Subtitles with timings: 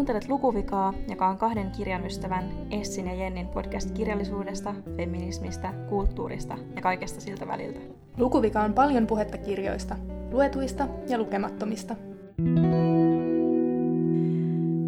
[0.00, 6.82] Kuuntelet Lukuvikaa, joka on kahden kirjan ystävän Essin ja Jennin podcast kirjallisuudesta, feminismistä, kulttuurista ja
[6.82, 7.80] kaikesta siltä väliltä.
[8.18, 9.96] Lukuvika on paljon puhetta kirjoista,
[10.30, 11.96] luetuista ja lukemattomista.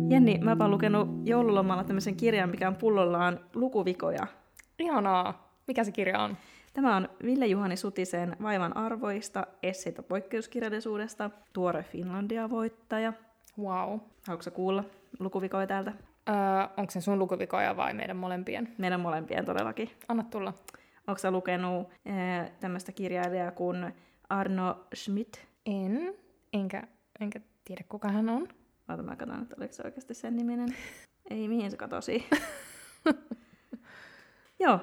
[0.08, 4.26] Jenni, mä oon lukenut joululomalla tämmöisen kirjan, mikä on pullollaan lukuvikoja.
[4.78, 5.52] Ihanaa.
[5.66, 6.36] Mikä se kirja on?
[6.74, 13.12] Tämä on Ville Juhani Sutisen Vaivan arvoista, esseitä poikkeuskirjallisuudesta, tuore Finlandia-voittaja.
[13.58, 13.98] Wow.
[14.26, 14.84] Haluatko kuulla
[15.18, 15.92] lukuvikoja täältä?
[16.28, 16.34] Öö,
[16.76, 18.74] onko se sun lukuvikoja vai meidän molempien?
[18.78, 19.90] Meidän molempien todellakin.
[20.08, 20.54] Anna tulla.
[21.06, 23.94] Onko lukenut äh, tämmöistä kirjailijaa kuin
[24.28, 25.46] Arno Schmidt?
[25.66, 26.14] En.
[26.52, 26.82] Enkä,
[27.20, 28.48] enkä tiedä, kuka hän on.
[28.88, 30.68] Ota mä katson, että oliko se oikeasti sen niminen.
[31.30, 32.28] Ei, mihin se katosi.
[34.60, 34.80] Joo,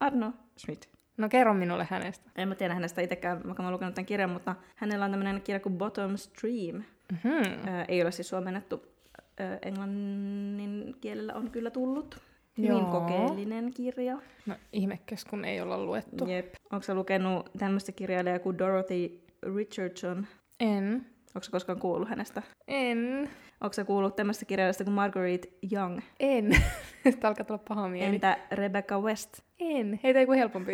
[0.00, 0.88] Arno Schmidt.
[1.16, 2.30] No kerro minulle hänestä.
[2.36, 5.42] En mä tiedä hänestä itsekään, vaikka mä oon lukenut tämän kirjan, mutta hänellä on tämmöinen
[5.42, 6.82] kirja kuin Bottom Stream.
[7.12, 7.68] Mm-hmm.
[7.68, 8.82] Ää, ei ole siis suomennettu
[9.62, 12.20] englannin kielellä on kyllä tullut.
[12.58, 12.90] Hyvin Joo.
[12.90, 14.18] kokeellinen kirja.
[14.46, 16.26] No ihmekäs, kun ei olla luettu.
[16.26, 16.54] Jep.
[16.72, 19.20] Onko sä lukenut tämmöistä kirjailijaa kuin Dorothy
[19.56, 20.26] Richardson?
[20.60, 21.06] En.
[21.34, 22.42] Onko sä koskaan kuullut hänestä?
[22.68, 23.30] En.
[23.60, 26.00] Onko sä kuullut tämmöistä kirjailijasta kuin Marguerite Young?
[26.20, 26.50] En.
[27.10, 28.14] Sitä alkaa tulla paha mieli.
[28.14, 29.40] Entä Rebecca West?
[29.60, 30.00] En.
[30.02, 30.72] Heitä ei kuin helpompi.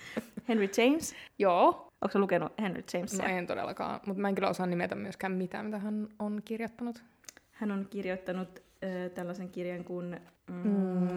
[0.48, 1.14] Henry James?
[1.38, 1.86] Joo.
[2.02, 3.28] Onko sä lukenut Henry Jamesia?
[3.28, 7.04] No en todellakaan, mutta mä en kyllä osaa nimetä myöskään mitään, mitä hän on kirjoittanut.
[7.56, 8.48] Hän on kirjoittanut
[8.84, 10.20] äh, tällaisen kirjan kuin...
[10.50, 11.08] Mm.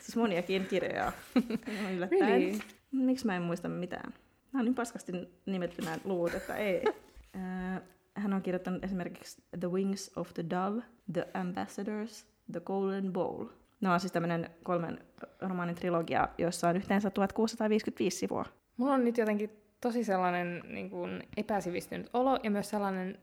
[0.00, 1.12] Siis moniakin kirjoja.
[1.96, 2.40] Yllättäen.
[2.40, 2.58] Really?
[2.92, 4.14] Miksi mä en muista mitään?
[4.52, 5.12] Nämä on niin paskasti
[5.46, 6.84] nimetty nämä luvut, että ei.
[7.36, 7.82] Äh,
[8.14, 10.82] hän on kirjoittanut esimerkiksi The Wings of the Dove,
[11.12, 13.44] The Ambassadors, The Golden Bowl.
[13.80, 15.00] Nämä on siis tämmöinen kolmen
[15.40, 18.44] romaanin trilogia, jossa on yhteensä 1655 sivua.
[18.76, 23.18] Mulla on nyt jotenkin tosi sellainen niin kuin epäsivistynyt olo ja myös sellainen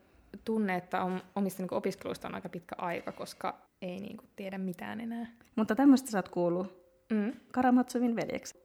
[0.46, 4.58] tunne, että on, omista niin opiskeluista on aika pitkä aika, koska ei niin kuin, tiedä
[4.58, 5.28] mitään enää.
[5.56, 6.81] Mutta tämmöistä sä oot kuullut
[7.12, 7.34] Mm.
[7.52, 8.62] Karamatsovin veljeksi.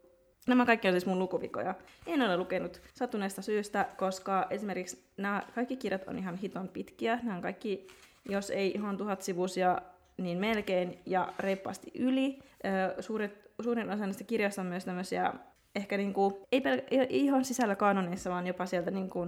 [0.47, 1.75] Nämä kaikki on siis mun lukuvikoja.
[2.07, 7.19] En ole lukenut sattuneesta syystä, koska esimerkiksi nämä kaikki kirjat on ihan hiton pitkiä.
[7.23, 7.87] Nämä on kaikki,
[8.29, 9.83] jos ei ihan tuhat sivuisia,
[10.17, 12.39] niin melkein ja reippaasti yli.
[13.01, 15.33] Suuret, suurin osa näistä kirjoista on myös tämmöisiä,
[15.75, 19.27] ehkä niinku, ei, pel- ei ihan sisällä kanonissa, vaan jopa sieltä niinku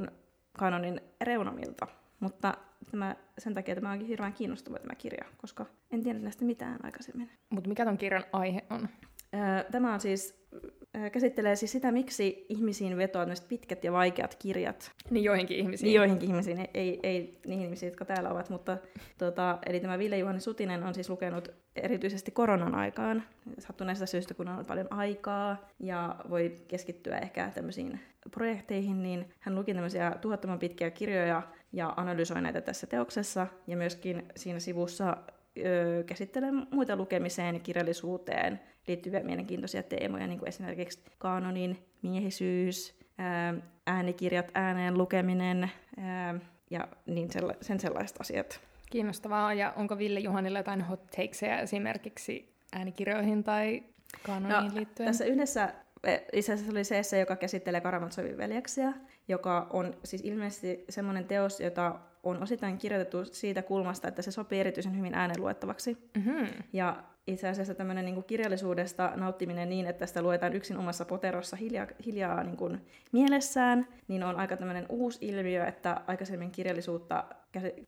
[0.58, 1.86] kanonin reunamilta.
[2.20, 2.54] Mutta
[2.90, 7.30] tämä, sen takia tämä onkin hirveän kiinnostava tämä kirja, koska en tiedä näistä mitään aikaisemmin.
[7.50, 8.88] Mutta mikä ton kirjan aihe on?
[9.72, 10.48] Tämä on siis,
[11.12, 14.92] käsittelee siis sitä, miksi ihmisiin tämmöiset pitkät ja vaikeat kirjat.
[15.10, 15.86] Niin joihinkin ihmisiin.
[15.86, 18.78] Niin joihinkin ihmisiin, ei, ei, ei niihin ihmisiin, jotka täällä ovat, mutta
[19.18, 23.22] tota, eli tämä Ville Juhani Sutinen on siis lukenut erityisesti koronan aikaan,
[23.58, 28.00] sattuneesta syystä, kun on paljon aikaa ja voi keskittyä ehkä tämmöisiin
[28.30, 31.42] projekteihin, niin hän luki tämmöisiä tuhottoman pitkiä kirjoja
[31.72, 35.16] ja analysoi näitä tässä teoksessa ja myöskin siinä sivussa
[35.58, 43.54] ö, käsittelee muita lukemiseen ja kirjallisuuteen liittyviä mielenkiintoisia teemoja, niin kuin esimerkiksi kanonin, miehisyys, ää,
[43.86, 46.34] äänikirjat, ääneen lukeminen ää,
[46.70, 48.60] ja niin sella- sen sellaiset asiat.
[48.90, 49.54] Kiinnostavaa.
[49.54, 53.82] Ja onko Ville Juhanilla jotain hot takesia esimerkiksi äänikirjoihin tai
[54.22, 55.06] kanoniin liittyen?
[55.06, 55.74] Tässä yhdessä
[56.04, 58.92] eh, itse asiassa oli se joka käsittelee Karamatsovin veljeksiä,
[59.28, 64.60] joka on siis ilmeisesti semmoinen teos, jota on osittain kirjoitettu siitä kulmasta, että se sopii
[64.60, 66.10] erityisen hyvin äänen luettavaksi.
[66.14, 66.46] Mm-hmm.
[66.72, 71.86] Ja itse asiassa tämmöinen niin kirjallisuudesta nauttiminen niin, että sitä luetaan yksin omassa poterossa hiljaa,
[72.06, 77.24] hiljaa niin kuin mielessään, niin on aika tämmöinen uusi ilmiö, että aikaisemmin kirjallisuutta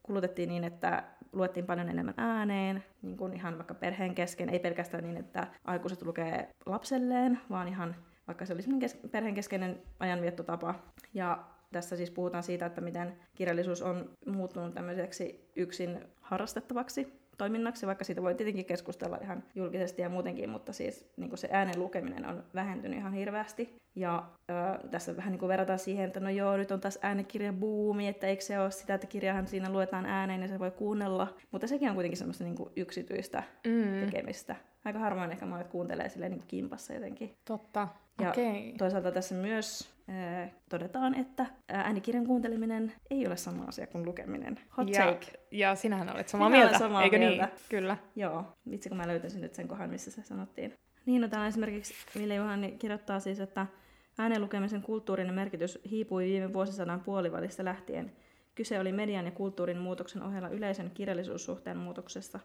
[0.02, 1.02] kulutettiin niin, että
[1.32, 6.02] luettiin paljon enemmän ääneen, niin kuin ihan vaikka perheen kesken, ei pelkästään niin, että aikuiset
[6.02, 7.96] lukee lapselleen, vaan ihan
[8.30, 10.74] vaikka se oli semmoinen kes- perheen keskeinen ajanviettotapa.
[11.14, 18.04] Ja tässä siis puhutaan siitä, että miten kirjallisuus on muuttunut tämmöiseksi yksin harrastettavaksi toiminnaksi, vaikka
[18.04, 22.44] siitä voi tietenkin keskustella ihan julkisesti ja muutenkin, mutta siis niin se äänen lukeminen on
[22.54, 23.74] vähentynyt ihan hirveästi.
[23.94, 27.52] Ja ö, tässä vähän niin kuin verrataan siihen, että no joo, nyt on taas äänikirja
[27.52, 31.34] buumi, että eikö se ole sitä, että kirjahan siinä luetaan ääneen ja se voi kuunnella.
[31.50, 34.04] Mutta sekin on kuitenkin semmoista niin kuin yksityistä Mm.
[34.04, 34.56] tekemistä.
[34.84, 37.36] Aika harvoin ehkä monet kuuntelee silleen niin kuin kimpassa jotenkin.
[37.44, 37.88] Totta.
[38.20, 38.74] Ja Okei.
[38.78, 44.60] Toisaalta tässä myös äh, todetaan, että ää, äänikirjan kuunteleminen ei ole sama asia kuin lukeminen.
[44.76, 45.26] Hot ja, take.
[45.50, 47.44] ja sinähän olet samaa Minä mieltä, samaa eikö mieltä.
[47.46, 47.54] niin?
[47.68, 47.96] Kyllä.
[48.16, 50.74] Joo, vitsi kun mä löytäisin nyt sen kohan, missä se sanottiin.
[51.06, 53.66] Niin, no täällä esimerkiksi Ville Juhani kirjoittaa siis, että
[54.18, 58.12] äänen lukemisen kulttuurinen merkitys hiipui viime vuosisadan puolivälistä lähtien.
[58.54, 62.40] Kyse oli median ja kulttuurin muutoksen ohella yleisen kirjallisuussuhteen muutoksesta.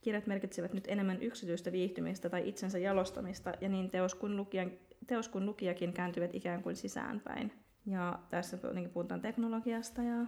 [0.00, 4.70] Kirjat merkitsevät nyt enemmän yksityistä viihtymistä tai itsensä jalostamista, ja niin teos kuin, lukijan,
[5.06, 7.52] teos kuin lukijakin kääntyvät ikään kuin sisäänpäin.
[7.86, 8.58] Ja tässä
[8.92, 10.26] puhutaan teknologiasta, ja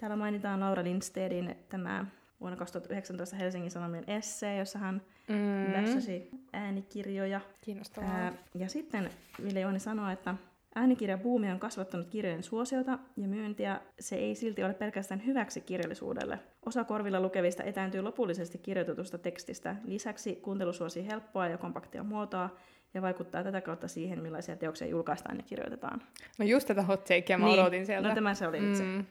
[0.00, 2.06] täällä mainitaan Laura Lindstedin tämä
[2.40, 5.72] vuonna 2019 Helsingin Sanomien essee, jossa hän Mm.
[5.72, 7.40] lässäsi äänikirjoja.
[7.60, 8.10] Kiinnostavaa.
[8.10, 9.10] Ää, ja sitten
[9.44, 10.34] Ville Jooni sanoi, että
[10.74, 13.80] äänikirjabuumi on kasvattanut kirjojen suosiota ja myyntiä.
[14.00, 16.38] Se ei silti ole pelkästään hyväksi kirjallisuudelle.
[16.66, 19.76] Osa korvilla lukevista etääntyy lopullisesti kirjoitetusta tekstistä.
[19.84, 22.50] Lisäksi kuuntelu suosii helppoa ja kompaktia muotoa
[22.94, 26.02] ja vaikuttaa tätä kautta siihen, millaisia teoksia julkaistaan ja kirjoitetaan.
[26.38, 27.60] No just tätä hot takea mä Niin.
[27.60, 28.08] odotin sieltä.
[28.08, 28.82] No tämä se oli itse.
[28.84, 29.04] Mm.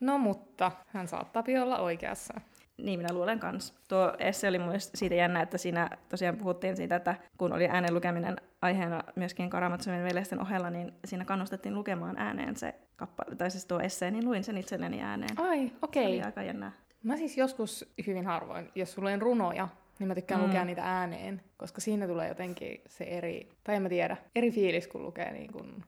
[0.00, 2.40] No mutta, hän saattaa olla oikeassa.
[2.82, 3.74] Niin minä luulen kanssa.
[3.88, 7.94] Tuo esse oli myös siitä jännä, että siinä tosiaan puhuttiin siitä, että kun oli äänen
[7.94, 13.66] lukeminen aiheena myöskin Karamatsomin veljesten ohella, niin siinä kannustettiin lukemaan ääneen se kappale, tai siis
[13.66, 15.40] tuo esse, niin luin sen itselleni ääneen.
[15.40, 16.06] Ai, Se okei.
[16.06, 16.72] oli aika jännää.
[17.02, 19.68] Mä siis joskus hyvin harvoin, jos luen runoja,
[19.98, 20.46] niin mä tykkään Mm.
[20.46, 24.88] lukea niitä ääneen, koska siinä tulee jotenkin se eri, tai en mä tiedä, eri fiilis,
[24.88, 25.84] kun lukee niin kuin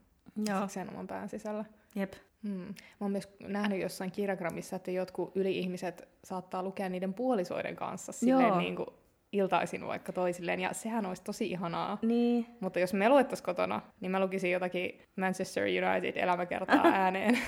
[0.49, 1.65] Joo, sen oman pään sisällä.
[1.95, 2.13] jep.
[2.43, 2.59] Hmm.
[2.69, 8.59] Mä oon myös nähnyt jossain kirjagrammissa, että jotkut yli-ihmiset saattaa lukea niiden puolisoiden kanssa silleen
[8.59, 8.87] niin kuin
[9.33, 11.99] iltaisin vaikka toisilleen, ja sehän olisi tosi ihanaa.
[12.03, 17.39] Niin, Mutta jos me luettaisiin kotona, niin mä lukisin jotakin Manchester United elämäkertaa ääneen.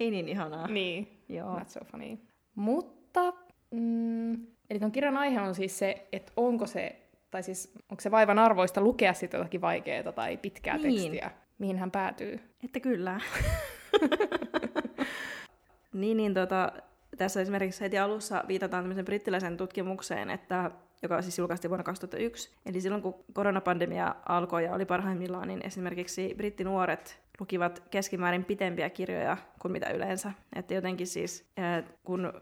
[0.00, 0.66] ei niin ihanaa.
[0.68, 1.58] niin, Joo.
[1.58, 2.18] not so funny.
[2.54, 3.32] Mutta,
[3.70, 4.32] mm,
[4.70, 6.96] eli ton kirjan aihe on siis se, että onko se,
[7.30, 11.00] tai siis onko se vaivan arvoista lukea sitten jotakin vaikeaa tai pitkää Niin.
[11.00, 12.40] tekstiä, mihin hän päätyy.
[12.64, 13.20] Että kyllä.
[15.92, 16.72] niin, niin tota,
[17.16, 20.70] tässä esimerkiksi heti alussa viitataan tämmöiseen brittiläisen tutkimukseen, että,
[21.02, 22.50] joka siis julkaistiin vuonna 2001.
[22.66, 29.36] Eli silloin kun koronapandemia alkoi ja oli parhaimmillaan, niin esimerkiksi brittinuoret lukivat keskimäärin pitempiä kirjoja
[29.58, 30.32] kuin mitä yleensä.
[30.56, 32.32] Että jotenkin siis, ää, kun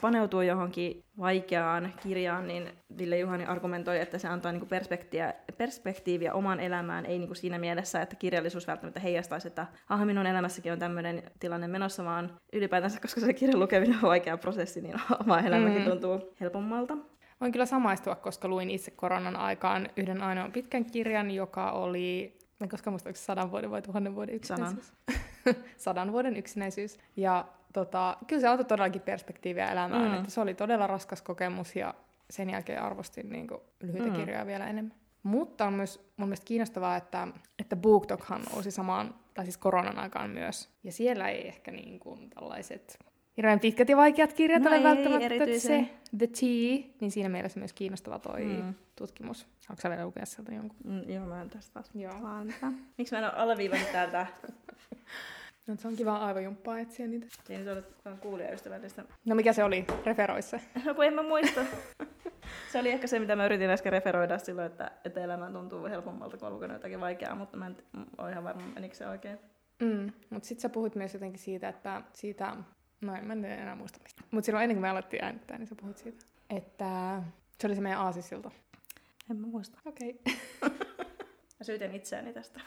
[0.00, 6.60] paneutuu johonkin vaikeaan kirjaan, niin Ville Juhani argumentoi, että se antaa niinku perspektiiviä, perspektiiviä omaan
[6.60, 11.22] elämään, ei niinku siinä mielessä, että kirjallisuus välttämättä heijastaisi, että ah, minun elämässäkin on tämmöinen
[11.40, 14.94] tilanne menossa, vaan ylipäätänsä, koska se kirjan lukeminen on vaikea prosessi, niin
[15.24, 15.88] oma elämäkin Mm.
[15.90, 16.96] tuntuu helpommalta.
[17.40, 22.68] Voin kyllä samaistua, koska luin itse koronan aikaan yhden ainoan pitkän kirjan, joka oli, en
[22.68, 24.92] koskaan muista, onko se sadan vuoden vai tuhannen vuoden yksinäisyys.
[25.76, 26.98] sadan vuoden yksinäisyys.
[27.16, 27.44] Ja
[27.80, 30.14] tota, kyllä se auttoi todellakin perspektiiviä elämään, Mm.
[30.18, 31.94] että se oli todella raskas kokemus ja
[32.30, 34.14] sen jälkeen arvostin niin kuin, lyhyitä Mm.
[34.16, 34.94] kirjoja vielä enemmän.
[35.22, 37.28] Mutta on myös mun mielestä kiinnostavaa, että,
[37.58, 40.68] että BookTokhan nousi samaan, tai siis koronan aikaan myös.
[40.84, 42.98] Ja siellä ei ehkä niin kuin tällaiset
[43.36, 45.84] hirveän pitkät ja vaikeat kirjat No ole ei välttämättä erityisen.
[45.86, 48.74] se The Tea, niin siinä mielessä myös kiinnostava toi Mm.
[48.96, 49.46] tutkimus.
[49.70, 50.76] Onko sä vielä lukea sieltä jonkun?
[50.84, 51.90] Mm, joo, mä en tästä taas.
[52.98, 54.26] Miksi mä en ole alleviivannut täältä?
[55.66, 57.26] No, se on kiva aivojumppaa etsiä niitä.
[57.48, 59.04] Ei nyt ole vaan kuulijaystävällistä.
[59.24, 59.86] No mikä se oli?
[60.04, 60.60] Referoi se.
[60.84, 61.60] No kun en mä muista.
[62.72, 66.36] se oli ehkä se, mitä mä yritin äsken referoida silloin, että, että elämä tuntuu helpommalta,
[66.36, 67.76] kun on lukenut jotakin vaikeaa, mutta mä en
[68.18, 69.38] ole ihan varma, menikö se oikein.
[69.82, 70.12] Mm.
[70.30, 72.56] Mutta sitten sä puhuit myös jotenkin siitä, että siitä,
[73.00, 74.22] no en mä en enää muista mistä.
[74.30, 77.22] Mutta silloin ennen kuin me alettiin äänittää, niin sä puhuit siitä, että
[77.58, 78.50] se oli se meidän aasisilta.
[79.30, 79.78] En mä muista.
[79.84, 80.20] Okei.
[80.60, 80.76] Okay.
[81.58, 82.60] Mä syytän itseäni tästä.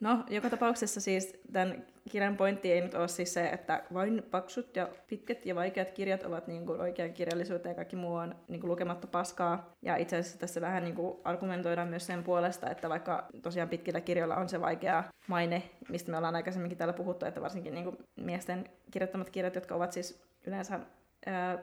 [0.00, 4.76] No, joka tapauksessa siis tämän kirjan pointti ei nyt ole siis se, että vain paksut
[4.76, 8.60] ja pitkät ja vaikeat kirjat ovat niin kuin oikean kirjallisuutta ja kaikki muu on niin
[8.60, 9.72] kuin lukematta paskaa.
[9.82, 14.00] Ja itse asiassa tässä vähän niin kuin argumentoidaan myös sen puolesta, että vaikka tosiaan pitkillä
[14.00, 17.98] kirjoilla on se vaikea maine, mistä me ollaan aikaisemminkin täällä puhuttu, että varsinkin niin kuin
[18.20, 20.80] miesten kirjoittamat kirjat, jotka ovat siis yleensä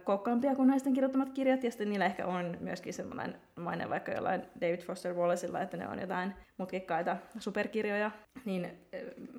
[0.03, 4.41] kookkaampia kuin naisten kirjoittamat kirjat, ja sitten niillä ehkä on myöskin semmoinen maine vaikka jollain
[4.61, 8.11] David Foster Wallacella, että ne on jotain mutkikkaita superkirjoja,
[8.45, 8.87] niin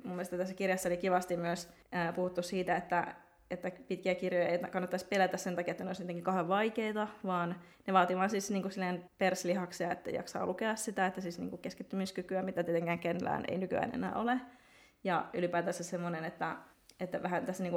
[0.03, 1.69] mun mielestä tässä kirjassa oli kivasti myös
[2.15, 3.15] puhuttu siitä, että
[3.51, 7.55] että pitkiä kirjoja ei kannattaisi pelätä sen takia, että ne olisi jotenkin kauhean vaikeita, vaan
[7.87, 11.61] ne vaatii vaan siis niin kuin perslihaksia, että jaksaa lukea sitä, että siis niin kuin
[11.61, 14.39] keskittymiskykyä, mitä tietenkään kenellään ei nykyään enää ole.
[15.03, 16.55] Ja ylipäätänsä semmoinen, että
[16.99, 17.73] että vähän tässä niin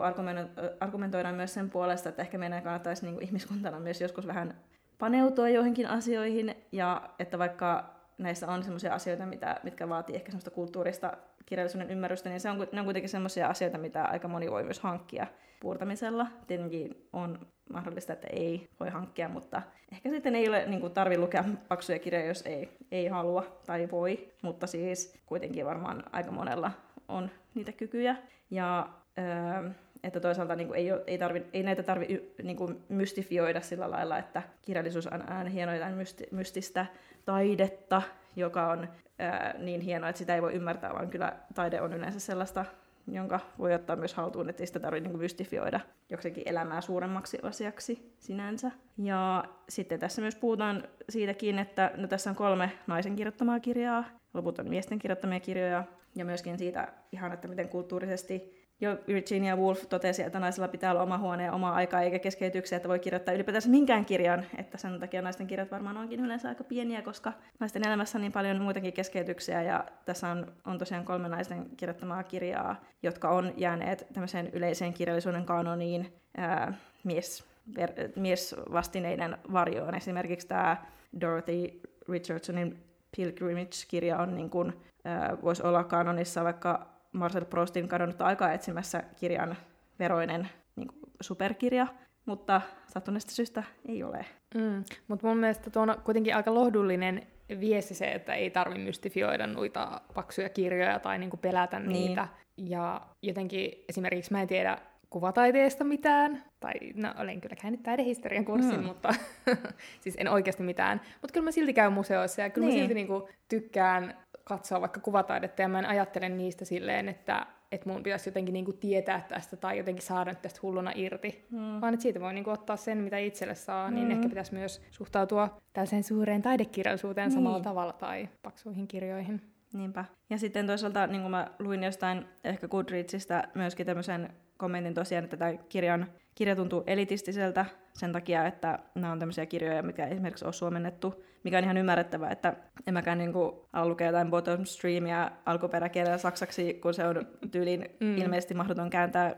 [0.81, 4.55] argumentoidaan myös sen puolesta, että ehkä meidän kannattaisi niin kuin ihmiskuntana myös joskus vähän
[4.99, 10.50] paneutua joihinkin asioihin, ja että vaikka näissä on sellaisia asioita, mitä, mitkä vaatii ehkä semmoista
[10.50, 11.12] kulttuurista
[11.47, 14.81] kirjallisuuden ymmärrystä, niin se on, ne on kuitenkin sellaisia asioita, mitä aika moni voi myös
[14.81, 15.27] hankkia
[15.61, 16.27] puurtamisella.
[16.47, 19.62] Tietenkin on mahdollista, että ei voi hankkia, mutta
[19.93, 23.89] ehkä sitten ei ole niin kuin, tarvi lukea paksuja kirjoja, jos ei, ei halua tai
[23.91, 26.71] voi, mutta siis kuitenkin varmaan aika monella
[27.09, 28.17] on niitä kykyjä.
[28.50, 29.71] Ja öö,
[30.02, 34.19] että toisaalta niin kuin, ei, ole, ei, tarvi, ei näitä tarvitse niin mystifioida sillä lailla,
[34.19, 36.87] että kirjallisuus on aina hienoa mysti, mystistä
[37.25, 38.02] taidetta,
[38.37, 38.88] joka on
[39.19, 42.64] ää, niin hienoa, että sitä ei voi ymmärtää, vaan kyllä taide on yleensä sellaista,
[43.07, 48.14] jonka voi ottaa myös haltuun, että ei sitä tarvitse niin mystifioida joksikin elämää suuremmaksi asiaksi
[48.19, 48.71] sinänsä.
[48.99, 54.59] Ja sitten tässä myös puhutaan siitäkin, että no tässä on kolme naisen kirjoittamaa kirjaa, loput
[54.59, 60.23] on miesten kirjoittamia kirjoja, ja myöskin siitä ihan, että miten kulttuurisesti jo Virginia Woolf totesi,
[60.23, 63.69] että naisella pitää olla oma huone ja oma aika eikä keskeytyksiä, että voi kirjoittaa ylipäätänsä
[63.69, 68.19] minkään kirjan, että sen takia naisten kirjat varmaan onkin yleensä aika pieniä, koska naisten elämässä
[68.19, 73.31] on niin paljon muitakin keskeytyksiä ja tässä on, on tosiaan kolme naisten kirjoittamaa kirjaa, jotka
[73.31, 77.45] on jääneet tämmöiseen yleiseen kirjallisuuden kanoniin ää, mies,
[77.77, 79.95] ver, miesvastineiden varjoon.
[79.95, 80.77] Esimerkiksi tämä
[81.21, 82.79] Dorothy Richardsonin
[83.17, 84.73] Pilgrimage-kirja on niin kuin,
[85.05, 89.57] ää, voisi olla kanonissa vaikka Marcel Proustin kadonnutta aikaa etsimässä kirjan
[89.99, 91.87] veroinen niin kuin superkirja,
[92.26, 94.26] mutta sattuneesta syystä ei ole.
[94.55, 94.85] Mm.
[95.09, 97.26] Mutta mun mielestä tuo on kuitenkin aika lohdullinen
[97.61, 101.88] viesti se, että ei tarvi mystifioida noita paksuja kirjoja tai niinku pelätä niin.
[101.88, 102.29] niitä.
[102.57, 104.79] Ja jotenkin esimerkiksi mä en tiedä
[105.11, 108.87] kuvataiteesta mitään, tai no olen kyllä käynyt taidehistorian kurssin, mm.
[108.87, 109.14] mutta
[110.02, 111.00] siis en oikeasti mitään.
[111.21, 112.79] Mutta kyllä mä silti käyn museoissa ja kyllä niin.
[112.79, 117.89] mä silti niinku tykkään katsoa vaikka kuvataidetta ja mä en ajattele niistä silleen, että, että
[117.89, 121.81] mun pitäisi jotenkin niinku tietää tästä tai jotenkin saada tästä hulluna irti, mm.
[121.81, 124.11] vaan että siitä voi niinku ottaa sen, mitä itselle saa, niin mm.
[124.11, 127.35] ehkä pitäisi myös suhtautua tällaiseen suureen taidekirjallisuuteen niin.
[127.35, 129.43] samalla tavalla tai paksuihin kirjoihin.
[129.73, 130.05] Niinpä.
[130.31, 135.37] Ja sitten toisaalta, niin kuin mä luin jostain ehkä Goodreadsista myöskin tämmöisen kommentin tosiaan, että
[135.37, 140.53] tämä kirjan, kirja tuntuu elitistiseltä sen takia, että nämä on tämmöisiä kirjoja, mikä esimerkiksi on
[140.53, 142.57] suomennettu, mikä on ihan ymmärrettävää, että
[142.87, 147.81] en mäkään niin kuin ala lukea jotain bottom streamia alkuperäkielellä saksaksi, kun se on tyylin
[148.01, 148.19] mm.
[148.19, 149.37] ilmeisesti mahdoton kääntää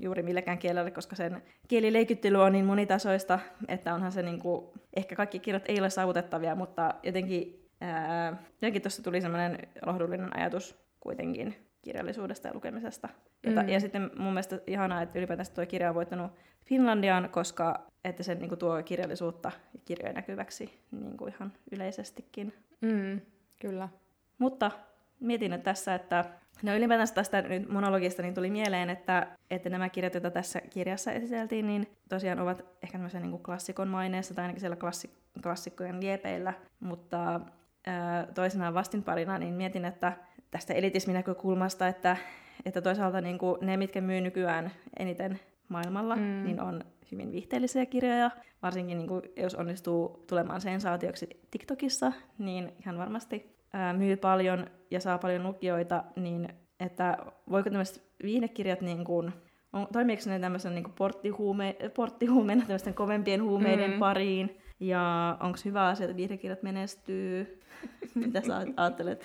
[0.00, 5.16] juuri millekään kielelle, koska sen kielileikyttely on niin monitasoista, että onhan se niin kuin, ehkä
[5.16, 11.56] kaikki kirjat ei ole saavutettavia, mutta jotenkin Ää, jotenkin tuossa tuli semmoinen lohdullinen ajatus kuitenkin
[11.84, 13.08] kirjallisuudesta ja lukemisesta.
[13.46, 13.68] Jota, mm.
[13.68, 16.32] Ja sitten mun mielestä ihanaa, että ylipäätään tuo kirja on voittanut
[16.64, 22.54] Finlandian, koska että se niin kuin, tuo kirjallisuutta ja kirjoja näkyväksi niin kuin ihan yleisestikin.
[22.80, 23.20] Mm,
[23.60, 23.88] kyllä.
[24.38, 24.70] Mutta
[25.20, 26.24] mietin nyt tässä, että
[26.62, 31.12] no ylipäätään tästä nyt monologista niin tuli mieleen, että, että nämä kirjat, joita tässä kirjassa
[31.12, 36.00] esiteltiin, niin tosiaan ovat ehkä tämmöisen niin kuin klassikon maineessa tai ainakin siellä klassik- klassikkojen
[36.00, 37.40] liepeillä, mutta
[38.34, 40.12] toisenaan vastinparina, niin mietin, että
[40.54, 42.16] tästä elitismin näkökulmasta, että,
[42.66, 46.44] että toisaalta niin kuin ne, mitkä myy nykyään eniten maailmalla, mm.
[46.44, 48.30] niin on hyvin viihteellisiä kirjoja.
[48.62, 55.00] Varsinkin niin kuin, jos onnistuu tulemaan sensaatioksi TikTokissa, niin ihan varmasti ää, myy paljon ja
[55.00, 56.48] saa paljon lukijoita, niin
[56.80, 57.18] että
[57.50, 59.32] voiko tämmöiset viihdekirjat niin kuin,
[59.72, 63.98] on, toimiiko ne tämmöisen niin porttihuume, porttihuumeena tämmöisten kovempien huumeiden mm.
[63.98, 67.60] pariin, ja onko hyvä asia, että viihdekirjat menestyy?
[68.14, 69.24] Mitä sä ajattelet?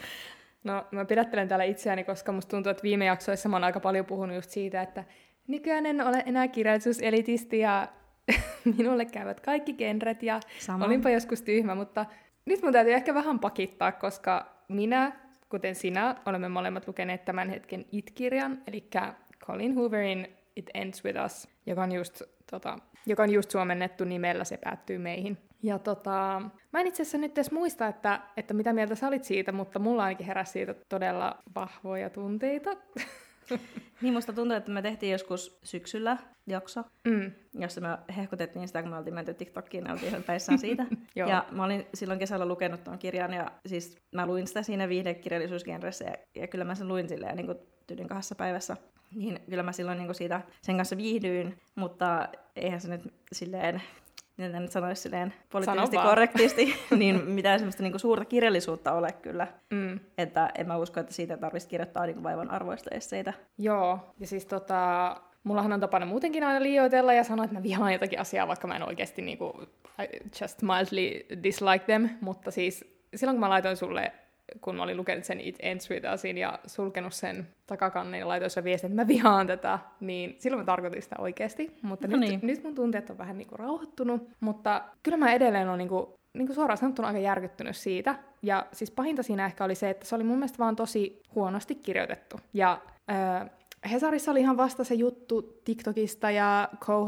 [0.64, 4.06] No mä pidättelen täällä itseäni, koska musta tuntuu, että viime jaksoissa mä oon aika paljon
[4.06, 5.04] puhunut just siitä, että
[5.48, 7.88] nykyään en ole enää kirjallisuuselitisti ja
[8.78, 10.86] minulle käyvät kaikki genret ja Sama.
[10.86, 12.06] olinpa joskus tyhmä, mutta
[12.46, 15.12] nyt mun täytyy ehkä vähän pakittaa, koska minä,
[15.50, 18.90] kuten sinä, olemme molemmat lukeneet tämän hetken It-kirjan, eli
[19.40, 24.44] Colin Hooverin It Ends With Us, joka on just, tota, joka on just suomennettu nimellä
[24.44, 25.38] Se päättyy meihin.
[25.64, 26.42] Ja tota,
[26.74, 29.80] mä en itse asiassa nyt edes muista, että, että mitä mieltä sä olit siitä, mutta
[29.80, 32.70] mulla ainakin heräsi siitä todella vahvoja tunteita.
[34.02, 37.32] niin musta tuntuu, että me tehtiin joskus syksyllä jakso, mm.
[37.54, 37.88] jossa me
[38.18, 40.86] hehkutettiin sitä, kun me oltiin menty TikTokiin ja oltiin ihan päissään siitä.
[41.16, 46.06] ja mä olin silloin kesällä lukenut tuon kirjan ja siis mä luin sitä siinä viihdekirjallisuusgenressä
[46.06, 48.78] ja, ja kyllä mä sen luin silleen niin kuin tyylin kahdessa päivässä.
[49.16, 53.82] Niin kyllä mä silloin niin kuin siitä sen kanssa viihdyin, mutta eihän se nyt silleen
[54.40, 59.48] mitä nyt sanoisi silleen poliittisesti korrektisti, niin mitään semmoista niinku suurta kirjallisuutta ole kyllä.
[59.70, 60.00] Mm.
[60.18, 63.34] Että en mä usko, että siitä tarvitsisi kirjoittaa niinku vaivan arvoista esseitä.
[63.58, 67.94] Joo, ja siis tota, mullahan on tapana muutenkin aina liioitella ja sanoa, että mä vihaan
[67.94, 69.64] jotakin asiaa, vaikka mä en oikeasti niinku,
[70.04, 74.12] I just mildly dislike them, mutta siis silloin kun mä laitoin sulle
[74.62, 78.52] kun mä olin lukenut sen It Ends With Usin ja sulkenut sen takakannen ja laitoin
[78.52, 81.78] sen viestin, että mä vihaan tätä, niin silloin mä tarkoitin sitä oikeasti.
[81.82, 82.40] Mutta no nyt, niin.
[82.44, 86.78] nyt mun tunteet on vähän niinku rauhoittunut, mutta kyllä mä edelleen olen niinku, niinku suoraan
[86.78, 88.16] sanottuna aika järkyttynyt siitä.
[88.42, 91.76] Ja siis pahinta siinä ehkä oli se, että se oli mun mielestä vaan tosi huonosti
[91.76, 92.40] kirjoitettu.
[92.54, 93.50] Ja äh,
[93.92, 97.08] Hesarissa oli ihan vasta se juttu TikTokista ja co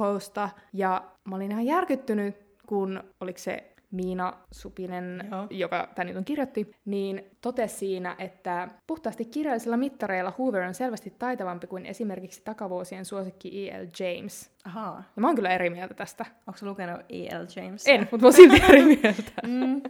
[0.74, 2.36] ja mä olin ihan järkyttynyt,
[2.68, 5.48] kun oliko se Miina Supinen, Joo.
[5.50, 11.14] joka tämän nyt on kirjoitti, niin totesi siinä, että puhtaasti kirjallisilla mittareilla Hoover on selvästi
[11.20, 13.86] taitavampi kuin esimerkiksi takavuosien suosikki E.L.
[14.00, 14.52] James.
[14.66, 15.04] Ahaa.
[15.16, 16.26] Ja mä oon kyllä eri mieltä tästä.
[16.48, 17.46] Onko lukenut E.L.
[17.56, 17.88] James?
[17.88, 19.32] En, mutta mä oon silti eri mieltä.
[19.48, 19.82] mm.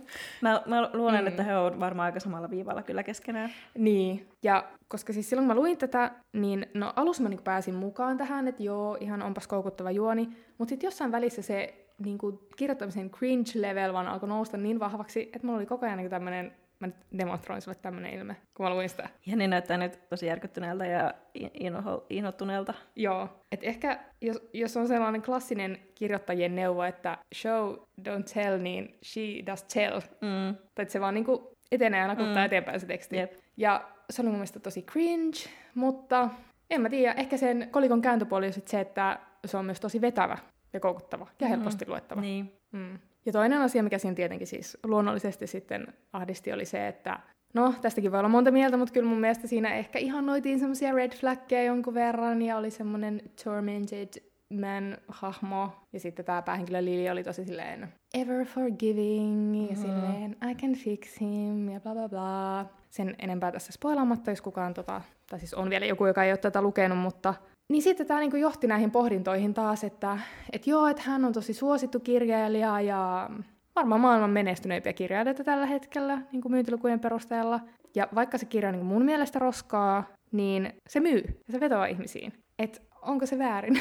[0.42, 1.28] Mä, mä luulen, mm.
[1.28, 3.50] että he ovat varmaan aika samalla viivalla kyllä keskenään.
[3.78, 7.76] Niin, ja koska siis silloin kun mä luin tätä, niin no alussa mä niin pääsin
[7.76, 12.40] mukaan tähän, että joo, ihan onpas koukuttava juoni, mutta sitten jossain välissä se niin kuin
[12.56, 16.88] kirjoittamisen cringe-level vaan alkoi nousta niin vahvaksi, että mulla oli koko ajan niin tämmöinen mä
[16.88, 19.10] nyt demonstroin sulle tämmönen ilme, kun mä luin sitä.
[19.26, 21.14] Ja ne näyttää nyt tosi järkyttyneeltä ja
[21.54, 22.74] inho, inhottuneelta.
[22.96, 28.98] Joo, että ehkä jos, jos on sellainen klassinen kirjoittajien neuvo, että show, don't tell, niin
[29.04, 30.00] she does tell.
[30.00, 30.56] Mm.
[30.76, 32.38] Tai että se vaan niinku etenee aina, kun mm.
[32.38, 33.18] eteenpäin se teksti.
[33.18, 33.34] Yep.
[33.58, 35.38] Ja se oli mun mielestä tosi cringe,
[35.76, 36.30] mutta
[36.70, 40.38] en mä tiedä, ehkä sen kolikon kääntöpuoli on se, että se on myös tosi vetävä
[40.74, 41.58] ja koukuttava ja mm-hmm.
[41.58, 42.22] helposti luettava.
[42.22, 42.52] Niin.
[42.72, 43.00] Mm.
[43.26, 47.20] Ja toinen asia, mikä siinä tietenkin siis luonnollisesti sitten ahdisti, oli se, että
[47.54, 51.12] no, tästäkin voi olla monta mieltä, mutta kyllä mun mielestä siinä ehkä noitiin semmoisia red
[51.12, 54.10] flaggeja jonkun verran, ja oli semmoinen tormented
[54.54, 59.76] man-hahmo, ja sitten tämä päähenkilö Lili oli tosi silleen ever forgiving, ja mm-hmm.
[59.76, 62.66] silleen I can fix him, ja bla bla bla.
[62.90, 66.38] Sen enempää tässä spoilaamatta, jos kukaan tota, tai siis on vielä joku, joka ei ole
[66.38, 67.34] tätä lukenut, mutta
[67.72, 70.18] niin sitten tämä niinku johti näihin pohdintoihin taas, että
[70.52, 73.30] et joo, että hän on tosi suosittu kirjailija ja
[73.76, 77.60] varmaan maailman menestyneimpiä kirjailijoita tällä hetkellä niin kuin myyntilukujen perusteella.
[77.96, 81.86] Ja vaikka se kirja on niin mun mielestä roskaa, niin se myy ja se vetoaa
[81.86, 82.34] ihmisiin.
[82.60, 83.80] Et onko se väärin?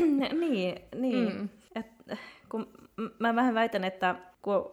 [0.40, 1.36] niin, niin.
[1.36, 1.48] Mm.
[1.74, 1.86] Et,
[2.48, 2.66] kun
[3.18, 4.72] mä vähän väitän, että kun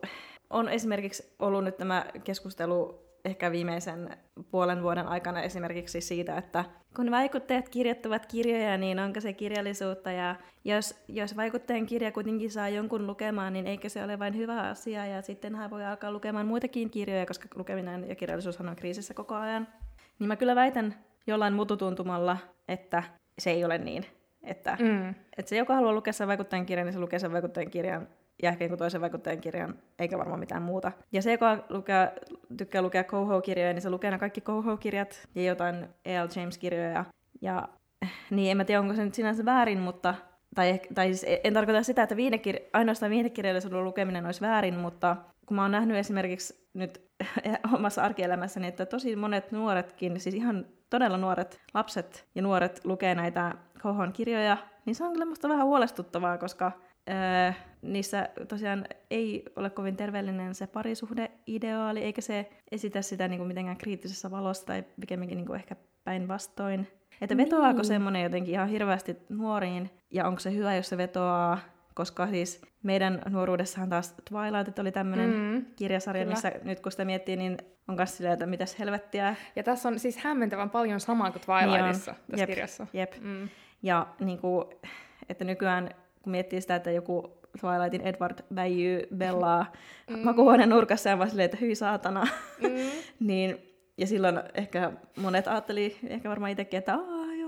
[0.49, 4.09] on esimerkiksi ollut nyt tämä keskustelu ehkä viimeisen
[4.51, 10.35] puolen vuoden aikana esimerkiksi siitä, että kun vaikuttajat kirjoittavat kirjoja, niin onko se kirjallisuutta, ja
[10.65, 15.05] jos, jos vaikuttajan kirja kuitenkin saa jonkun lukemaan, niin eikö se ole vain hyvä asia,
[15.05, 19.35] ja sitten hän voi alkaa lukemaan muitakin kirjoja, koska lukeminen ja kirjallisuushan on kriisissä koko
[19.35, 19.67] ajan.
[20.19, 20.95] Niin mä kyllä väitän
[21.27, 23.03] jollain mututuntumalla, että
[23.39, 24.05] se ei ole niin.
[24.43, 25.09] Että, mm.
[25.09, 28.07] että se, joka haluaa lukea sen vaikuttajan kirjan, niin se lukee sen vaikuttajan kirjan
[28.43, 30.91] ja ehkä toisen vaikuttajan kirjan, eikä varmaan mitään muuta.
[31.11, 32.11] Ja se, joka lukee,
[32.57, 36.27] tykkää lukea Coho-kirjoja, niin se lukee nämä kaikki Coho-kirjat ja jotain E.L.
[36.35, 37.05] James-kirjoja.
[37.41, 37.67] Ja
[38.29, 40.15] niin en mä tiedä, onko se nyt sinänsä väärin, mutta
[40.55, 45.55] tai, tai siis en tarkoita sitä, että viihdekir- ainoastaan viihdekirjallisuuden lukeminen olisi väärin, mutta kun
[45.55, 47.01] mä oon nähnyt esimerkiksi nyt
[47.75, 53.53] omassa arkielämässäni, että tosi monet nuoretkin, siis ihan todella nuoret lapset ja nuoret lukee näitä
[53.81, 56.71] Kohon kirjoja, niin se on kyllä musta vähän huolestuttavaa, koska
[57.09, 63.47] öö, niissä tosiaan ei ole kovin terveellinen se parisuhdeideaali, eikä se esitä sitä niin kuin
[63.47, 66.87] mitenkään kriittisessä valossa tai pikemminkin niin kuin ehkä päinvastoin.
[67.21, 67.85] Että vetoaako niin.
[67.85, 71.59] semmoinen jotenkin ihan hirveästi nuoriin, ja onko se hyvä, jos se vetoaa,
[71.93, 76.33] koska siis meidän nuoruudessahan taas Twilight oli tämmöinen mm, kirjasarja, kyllä.
[76.33, 79.35] missä nyt kun sitä miettii, niin on myös silleen, että mitäs helvettiä.
[79.55, 82.87] Ja tässä on siis hämmentävän paljon samaa kuin Twilightissa niin tässä jep, kirjassa.
[82.93, 83.13] Jep.
[83.21, 83.49] Mm.
[83.83, 84.65] Ja niin kuin,
[85.29, 85.89] että nykyään
[86.21, 89.71] kun miettii sitä, että joku Twilightin Edward väijyy Bellaa
[90.09, 90.19] mm.
[90.19, 92.27] makuuhuoneen nurkassa ja vaan silleen, että hyi saatana.
[92.61, 92.91] Mm.
[93.27, 93.57] niin,
[93.97, 96.97] ja silloin ehkä monet ajatteli, ehkä varmaan itsekin, että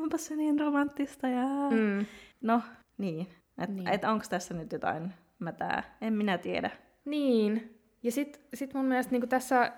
[0.01, 1.27] onpa se niin romanttista.
[1.27, 1.45] Ja...
[1.71, 2.05] Mm.
[2.41, 2.61] No,
[2.97, 3.27] niin.
[3.57, 3.87] Että niin.
[3.87, 5.83] et onko tässä nyt jotain mätää?
[6.01, 6.69] En minä tiedä.
[7.05, 7.79] Niin.
[8.03, 9.71] Ja sitten sit mun mielestä niin tässä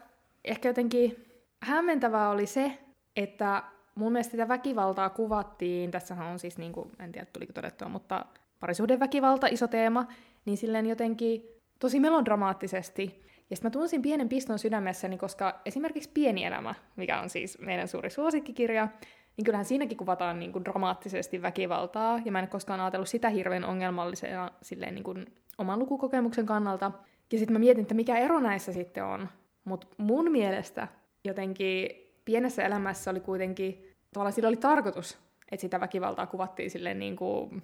[0.45, 1.25] ehkä jotenkin
[1.63, 2.77] hämmentävää oli se,
[3.15, 3.63] että
[3.95, 8.25] mun mielestä sitä väkivaltaa kuvattiin, tässähän on siis, niin kuin, en tiedä tuliko todettua, mutta
[8.63, 10.07] parisuhdeväkivalta, iso teema,
[10.45, 11.43] niin silleen jotenkin
[11.79, 13.23] tosi melodramaattisesti.
[13.49, 17.87] Ja sitten mä tunsin pienen piston sydämessäni, koska esimerkiksi Pieni elämä, mikä on siis meidän
[17.87, 18.87] suuri suosikkikirja,
[19.37, 23.65] niin kyllähän siinäkin kuvataan niin kuin dramaattisesti väkivaltaa, ja mä en koskaan ajatellut sitä hirveän
[23.65, 25.25] ongelmallisena silleen niin kuin
[25.57, 26.91] oman lukukokemuksen kannalta.
[27.31, 29.29] Ja sitten mä mietin, että mikä ero näissä sitten on.
[29.65, 30.87] Mutta mun mielestä
[31.25, 31.89] jotenkin
[32.25, 35.17] pienessä elämässä oli kuitenkin, tavallaan sillä oli tarkoitus,
[35.51, 37.63] että sitä väkivaltaa kuvattiin silleen niin kuin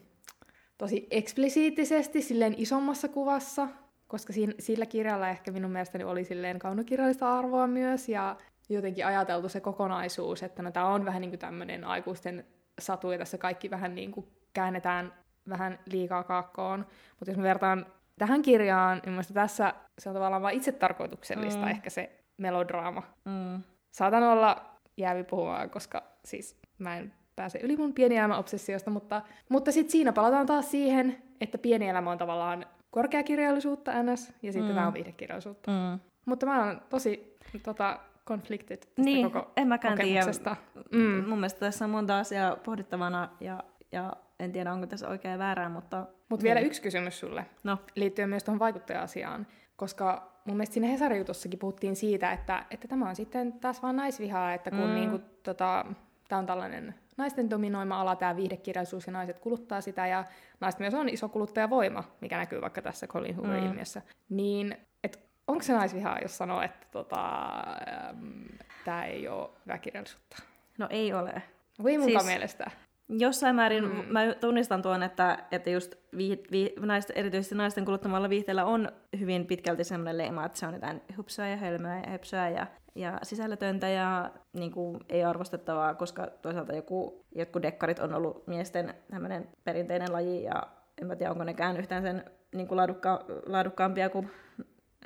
[0.80, 3.68] tosi eksplisiittisesti silleen isommassa kuvassa,
[4.08, 8.36] koska siinä, sillä kirjalla ehkä minun mielestäni oli silleen kaunokirjallista arvoa myös, ja
[8.70, 12.46] jotenkin ajateltu se kokonaisuus, että no, tämä on vähän niin kuin tämmöinen aikuisten
[12.80, 15.14] satu, ja tässä kaikki vähän niin kuin käännetään
[15.50, 16.80] vähän liikaa kaakkoon.
[17.20, 17.86] Mutta jos mä vertaan
[18.18, 21.68] tähän kirjaan, niin mielestäni tässä se on tavallaan vain itsetarkoituksellista mm.
[21.68, 23.04] ehkä se melodraama.
[23.26, 23.64] Mm.
[23.92, 24.66] Saatan olla
[24.98, 30.14] jäävi puhumaan, koska siis mä en pääse yli mun pieni obsessiosta, mutta, mutta sitten siinä
[30.14, 34.76] palataan taas siihen, että pieni elämä on tavallaan korkeakirjallisuutta ns, ja sitten mm.
[34.76, 35.72] tämä on viihdekirjallisuutta.
[35.72, 36.00] Mm.
[36.26, 40.56] Mutta mä oon tosi tota, conflicted tästä niin, koko en mäkään tiedä.
[40.92, 41.24] Mm.
[41.28, 45.38] Mun mielestä tässä on monta asiaa pohdittavana, ja, ja en tiedä, onko tässä oikein ja
[45.38, 46.08] väärää, mutta...
[46.30, 47.78] Mutta vielä yksi kysymys sulle, no.
[47.96, 53.16] liittyen myös tuohon vaikuttaja-asiaan, koska mun mielestä siinä Hesari-jutussakin puhuttiin siitä, että, että tämä on
[53.16, 54.96] sitten taas vaan naisvihaa, että kun mm.
[54.96, 55.86] niinku, tota,
[56.28, 60.24] tämä on tällainen naisten dominoima ala tämä viihdekirjallisuus ja naiset kuluttaa sitä ja
[60.60, 64.00] naiset myös on iso kuluttajavoima, mikä näkyy vaikka tässä Colin Hoover-ilmiössä.
[64.00, 64.36] Mm.
[64.36, 67.50] Niin, et onko se naisvihaa, jos sanoo, että tota,
[67.94, 68.46] ähm,
[68.86, 70.44] tämä ei ole väkirjallisuutta?
[70.78, 71.42] No ei ole.
[71.84, 72.72] Voi siis, mielestä.
[73.10, 74.04] Jossain määrin mm.
[74.10, 79.46] mä tunnistan tuon, että, että just vii, vii, naisten, erityisesti naisten kuluttamalla viihteellä on hyvin
[79.46, 83.88] pitkälti semmoinen leima, että se on jotain hupsua ja hölmöä ja höpsöä ja, ja sisällötöntä
[83.90, 90.14] ja niin kuin, ei arvostettavaa, koska toisaalta joku, jotkut dekkarit on ollut miesten tämmöinen perinteinen
[90.14, 90.64] laji ja
[91.02, 92.24] en mä tiedä, onko nekään yhtään sen
[92.56, 94.32] niin kuin laadukka, laadukkaampia kuin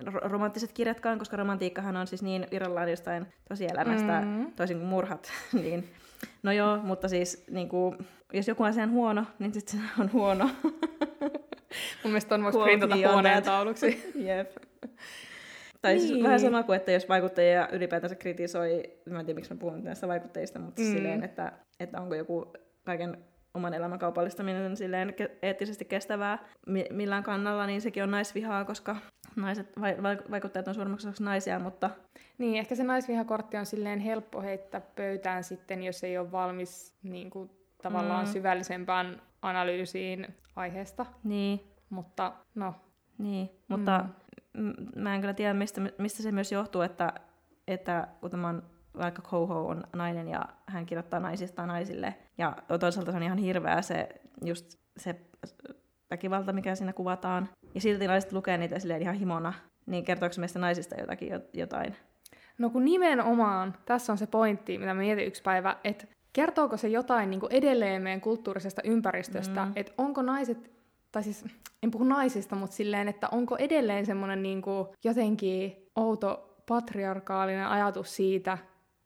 [0.06, 4.54] romanttiset kirjatkaan, koska romantiikkahan on siis niin irrallaan jostain tosielämästä, mm-hmm.
[4.54, 5.90] toisin kuin murhat, niin
[6.44, 7.98] no joo, mutta siis niin kuin,
[8.34, 10.50] jos joku asia on huono, niin sitten se on huono.
[12.04, 14.12] Mun mielestä on voisi printata huoneen tauluksi.
[14.28, 14.52] Jep.
[15.82, 16.08] Tai niin.
[16.08, 19.84] siis vähän sama kuin, että jos vaikuttajia ylipäätänsä kritisoi, mä en tiedä miksi mä puhun
[19.84, 20.92] näistä vaikuttajista, mutta mm.
[20.92, 23.18] silleen, että, että onko joku kaiken
[23.54, 26.40] oman elämän kaupallistaminen silleen eettisesti kestävää
[26.92, 28.96] millään kannalla, niin sekin on naisvihaa, koska
[29.36, 29.74] naiset,
[30.32, 31.90] vaikuttajat on suurimmaksi naisia, mutta...
[32.38, 37.30] Niin, ehkä se naisvihakortti on silleen helppo heittää pöytään sitten, jos ei ole valmis niin
[37.30, 37.50] kuin,
[37.82, 38.32] tavallaan mm.
[38.32, 41.06] syvällisempään analyysiin aiheesta.
[41.24, 41.60] Niin.
[41.90, 42.76] Mutta no.
[43.18, 44.06] Niin, mutta
[44.54, 44.74] mm.
[44.96, 47.14] mä en kyllä tiedä, mistä, mistä se myös johtuu, että,
[47.68, 48.64] että kun tämä on
[48.98, 52.16] vaikka Koho on nainen ja hän kirjoittaa naisista naisille.
[52.38, 54.10] Ja toisaalta se on ihan hirveä se,
[54.46, 55.16] just se
[56.12, 57.50] väkivalta, mikä siinä kuvataan.
[57.76, 59.54] Ja silti naiset lukee niitä silleen ihan himona.
[59.86, 61.96] Niin kertooko meistä naisista jotakin jotain?
[62.58, 67.30] No kun nimenomaan, tässä on se pointti, mitä mietin yksi päivä, että kertooko se jotain
[67.30, 69.72] niin edelleen meidän kulttuurisesta ympäristöstä, mm.
[69.76, 70.72] että onko naiset,
[71.12, 71.46] tai siis
[71.84, 74.62] en puhu naisista, mutta silleen, että onko edelleen semmoinen niin
[75.04, 78.58] jotenkin outo patriarkaalinen ajatus siitä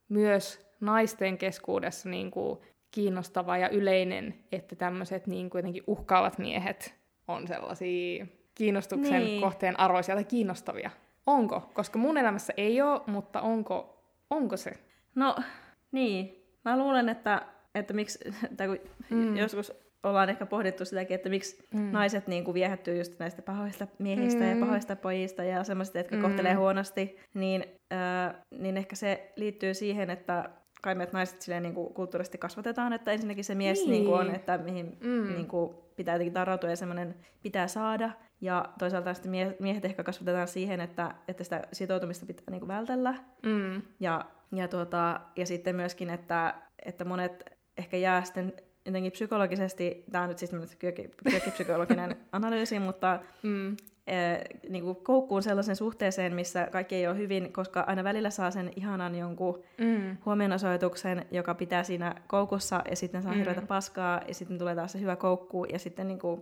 [0.09, 2.59] myös naisten keskuudessa niin kuin
[2.91, 6.95] kiinnostava ja yleinen, että tämmöiset niin jotenkin uhkaavat miehet
[7.27, 9.41] on sellaisia kiinnostuksen niin.
[9.41, 10.89] kohteen arvoisia tai kiinnostavia.
[11.27, 11.71] Onko?
[11.73, 14.71] Koska mun elämässä ei ole, mutta onko, onko se?
[15.15, 15.35] No,
[15.91, 16.43] niin.
[16.65, 17.41] Mä luulen, että,
[17.75, 18.19] että miksi,
[18.57, 19.37] tai kun mm.
[19.37, 21.91] joskus ollaan ehkä pohdittu sitäkin, että miksi mm.
[21.91, 24.49] naiset niin kuin viehättyy just näistä pahoista miehistä mm.
[24.49, 26.21] ja pahoista pojista ja semmoisista, jotka mm.
[26.21, 30.49] kohtelee huonosti, niin, äh, niin ehkä se liittyy siihen, että
[30.81, 33.91] kai meidät naiset silleen niin kuin kulttuurisesti kasvatetaan, että ensinnäkin se mies niin.
[33.91, 35.33] Niin kuin on, että mihin mm.
[35.33, 38.11] niin kuin pitää jotenkin tarrautua ja semmoinen pitää saada.
[38.41, 43.13] Ja toisaalta sitten miehet ehkä kasvatetaan siihen, että, että sitä sitoutumista pitää niin kuin vältellä.
[43.45, 43.81] Mm.
[43.99, 46.53] Ja, ja, tuota, ja sitten myöskin, että,
[46.85, 48.53] että monet ehkä jää sitten
[48.87, 53.77] jotenkin psykologisesti, tämä on nyt siis kyökkipsykologinen analyysi, mutta mm.
[54.07, 58.51] eh, niin kuin koukkuun sellaisen suhteeseen, missä kaikki ei ole hyvin, koska aina välillä saa
[58.51, 60.17] sen ihanan jonkun mm.
[60.25, 63.37] huomionosoituksen, joka pitää siinä koukussa, ja sitten saa mm.
[63.37, 66.41] hirveätä paskaa, ja sitten tulee taas se hyvä koukku, ja sitten niin kuin,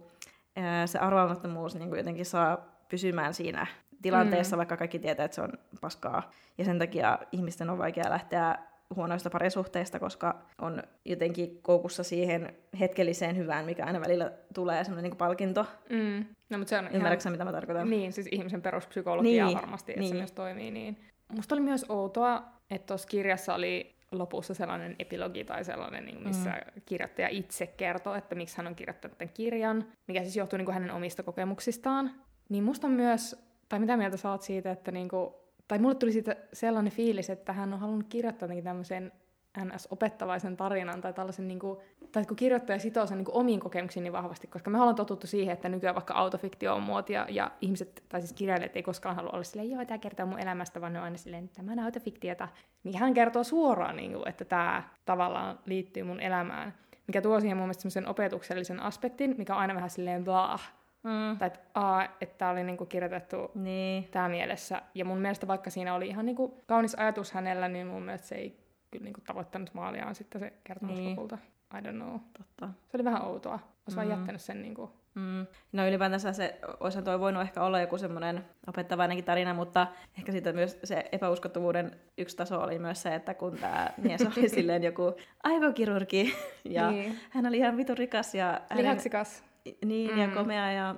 [0.56, 3.68] eh, se arvaamattomuus niin kuin jotenkin saa pysymään siinä
[4.02, 4.58] tilanteessa, mm.
[4.58, 6.32] vaikka kaikki tietää, että se on paskaa.
[6.58, 8.56] Ja sen takia ihmisten on vaikea lähteä
[8.96, 15.18] huonoista parisuhteista, koska on jotenkin koukussa siihen hetkelliseen hyvään, mikä aina välillä tulee semmoinen niin
[15.18, 15.66] palkinto.
[15.90, 16.26] Mm.
[16.50, 17.32] No, mutta se on Ymmärrätkö ihan...
[17.34, 17.90] mitä mä tarkoitan?
[17.90, 20.10] Niin, siis ihmisen peruspsykologia niin, varmasti, että niin.
[20.10, 20.98] se myös toimii niin.
[21.36, 26.50] Musta oli myös outoa, että tuossa kirjassa oli lopussa sellainen epilogi tai sellainen, niin missä
[26.50, 26.82] mm.
[26.86, 30.74] kirjoittaja itse kertoo, että miksi hän on kirjoittanut tämän kirjan, mikä siis johtuu niin kuin
[30.74, 32.12] hänen omista kokemuksistaan.
[32.50, 35.34] Niin musta on myös, tai mitä mieltä saat siitä, että niin kuin
[35.68, 39.12] tai mulle tuli siitä sellainen fiilis, että hän on halunnut kirjoittaa tämmöisen
[39.60, 41.80] NS-opettavaisen tarinan tai tällaisen, niin kuin,
[42.12, 45.28] tai kun kirjoittaja sitoo sen niin kuin omiin kokemuksiin niin vahvasti, koska me ollaan totuttu
[45.28, 49.32] siihen, että nykyään vaikka autofiktio on muotia ja ihmiset, tai siis kirjailijat ei koskaan halua
[49.32, 52.48] olla silleen, joo, tämä kertoo mun elämästä, vaan ne on aina silleen, tämä on autofiktiota.
[52.84, 56.74] Niin hän kertoo suoraan, niin kuin, että tämä tavallaan liittyy mun elämään,
[57.08, 60.74] mikä tuo siihen mun mielestä semmoisen opetuksellisen aspektin, mikä on aina vähän silleen blah,
[61.06, 61.38] Mm.
[61.38, 64.08] Tai että, aa, että tämä oli niinku kirjoitettu niin.
[64.12, 64.82] tämä mielessä.
[64.96, 68.36] Ja mun mielestä vaikka siinä oli ihan niinku kaunis ajatus hänellä, niin mun mielestä se
[68.36, 68.60] ei
[68.92, 71.10] kyllä niinku tavoittanut maaliaan sitten se kertomus niin.
[71.10, 71.38] lopulta.
[71.74, 72.20] I don't know.
[72.38, 72.70] Totta.
[72.88, 73.54] Se oli vähän outoa.
[73.54, 73.96] Olisi mm.
[73.96, 74.92] vaan jättänyt sen niinku...
[75.16, 75.48] Mm.
[75.72, 79.88] No ylipäätänsä se, olisi toi voinut ehkä olla joku semmoinen opettavainenkin tarina, mutta
[80.18, 84.50] ehkä siitä myös se epäuskottavuuden yksi taso oli myös se, että kun tämä mies oli
[84.56, 85.14] silleen joku
[85.44, 87.20] aivokirurgi ja niin.
[87.30, 88.62] hän oli ihan vitun rikas ja...
[88.76, 89.44] Lihaksikas.
[89.86, 90.18] Niin, mm.
[90.18, 90.96] ja komea ja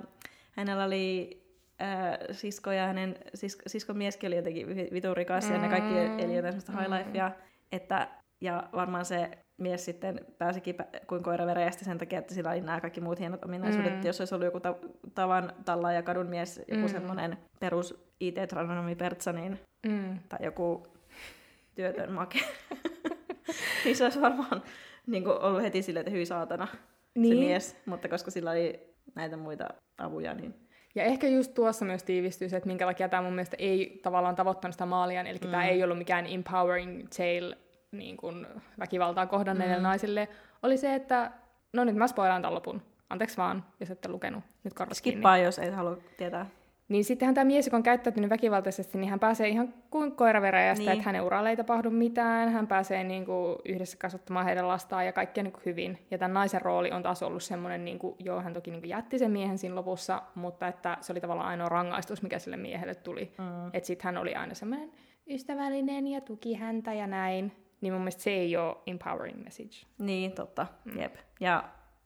[0.52, 1.42] hänellä oli
[1.82, 5.54] äh, sisko ja hänen sis, siskon mieskin oli jotenkin vitun rikas mm.
[5.54, 6.18] ja ne kaikki mm.
[6.18, 7.28] eli jotain semmoista high lifea.
[7.28, 7.34] Mm.
[7.72, 8.08] Että,
[8.40, 10.74] ja varmaan se mies sitten pääsikin
[11.06, 13.94] kuin koira veräjästä sen takia, että sillä oli nämä kaikki muut hienot ominaisuudet.
[13.94, 14.06] Mm.
[14.06, 14.78] Jos olisi ollut joku ta-
[15.14, 16.88] tavan talla ja kadun mies, joku mm.
[16.88, 20.18] semmoinen perus IT-tranonomi Pertsa, niin, mm.
[20.28, 20.86] tai joku
[21.74, 22.38] työtön make,
[23.84, 24.62] niin se olisi varmaan
[25.06, 26.68] niin kuin, ollut heti silleen, että hyi saatana
[27.14, 27.34] niin.
[27.36, 29.68] se mies, mutta koska sillä oli näitä muita
[29.98, 30.54] avuja, niin...
[30.94, 34.36] Ja ehkä just tuossa myös tiivistyy se, että minkä takia tämä mun mielestä ei tavallaan
[34.36, 35.50] tavoittanut sitä maalia, eli mm.
[35.50, 37.58] tämä ei ollut mikään empowering tale
[37.92, 38.46] niin kuin
[38.78, 39.82] väkivaltaa kohdanneille mm.
[39.82, 40.28] naisille,
[40.62, 41.30] oli se, että
[41.72, 42.82] no nyt mä spoilaan tämän lopun.
[43.10, 44.44] Anteeksi vaan, jos ette lukenut.
[44.64, 45.46] Nyt korvat Skippaa, kiinni.
[45.46, 46.46] jos ei halua tietää.
[46.88, 50.92] Niin sittenhän tämä mies, joka on käyttäytynyt väkivaltaisesti, niin hän pääsee ihan kuin koiraveräjästä, niin.
[50.92, 52.48] että hänen uralle ei tapahdu mitään.
[52.48, 55.98] Hän pääsee niin kuin yhdessä kasvattamaan heidän lastaan ja kaikkea niin kuin hyvin.
[56.10, 58.90] Ja tämän naisen rooli on taas ollut semmoinen, niin kuin, joo, hän toki niin kuin
[58.90, 62.94] jätti sen miehen siinä lopussa, mutta että se oli tavallaan ainoa rangaistus, mikä sille miehelle
[62.94, 63.32] tuli.
[63.38, 63.70] Mm.
[63.72, 64.92] Että sitten hän oli aina semmoinen
[65.30, 67.52] ystävällinen ja tuki häntä ja näin.
[67.80, 69.86] Niin mun mielestä se ei ole empowering message.
[69.98, 70.66] Niin, totta.
[70.84, 71.00] Mm.
[71.00, 71.14] Jep.
[71.40, 71.64] Ja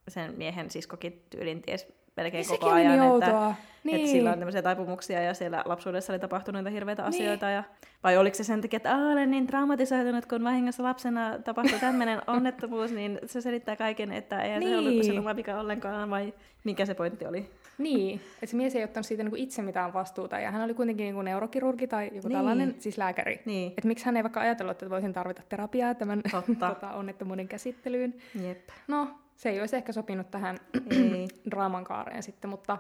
[0.09, 3.15] sen miehen siskokin tyylin ties melkein niin koko ajan.
[3.15, 3.97] Että, niin.
[3.97, 7.09] että sillä on tämmöisiä taipumuksia ja siellä lapsuudessa oli tapahtunut niitä hirveitä niin.
[7.09, 7.47] asioita.
[7.47, 7.65] Ja,
[8.05, 12.91] vai oliko se sen takia, että olen niin traumatisoitunut, kun vahingossa lapsena tapahtui tämmöinen onnettomuus,
[12.91, 14.71] niin se selittää kaiken, että ei niin.
[14.71, 17.51] se ollut sen oma vika ollenkaan, vai mikä se pointti oli?
[17.79, 21.05] Niin, että se mies ei ottanut siitä niinku itse mitään vastuuta, ja hän oli kuitenkin
[21.05, 22.39] niinku neurokirurgi tai joku niin.
[22.39, 23.43] tällainen, siis lääkäri.
[23.45, 23.69] Niin.
[23.69, 26.23] Että miksi hän ei vaikka ajatellut, että voisin tarvita terapiaa tämän
[26.59, 28.15] tota, onnettomuuden käsittelyyn.
[28.43, 28.69] Jep.
[28.89, 30.57] No, se ei olisi ehkä sopinut tähän
[31.51, 32.79] draaman kaareen sitten, mutta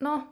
[0.00, 0.28] no,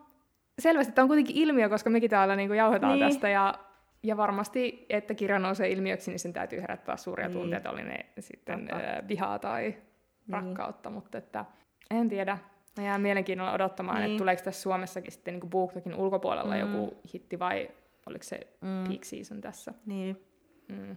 [0.59, 3.09] selvästi tämä on kuitenkin ilmiö, koska mekin täällä niinku jauhetaan niin.
[3.09, 3.55] tästä, ja,
[4.03, 7.39] ja varmasti, että kirja nousee ilmiöksi, niin sen täytyy herättää suuria niin.
[7.39, 9.83] tunteita, oli ne sitten äh, vihaa tai niin.
[10.29, 11.45] rakkautta, mutta että
[11.91, 12.39] en tiedä.
[12.77, 14.11] Mä jään mielenkiinnolla odottamaan, niin.
[14.11, 16.61] että tuleeko tässä Suomessakin sitten niin BookTokin ulkopuolella mm.
[16.61, 17.71] joku hitti vai
[18.07, 18.85] oliko se mm.
[18.89, 19.75] peak season tässä.
[19.87, 20.23] Niin.
[20.69, 20.97] Mm.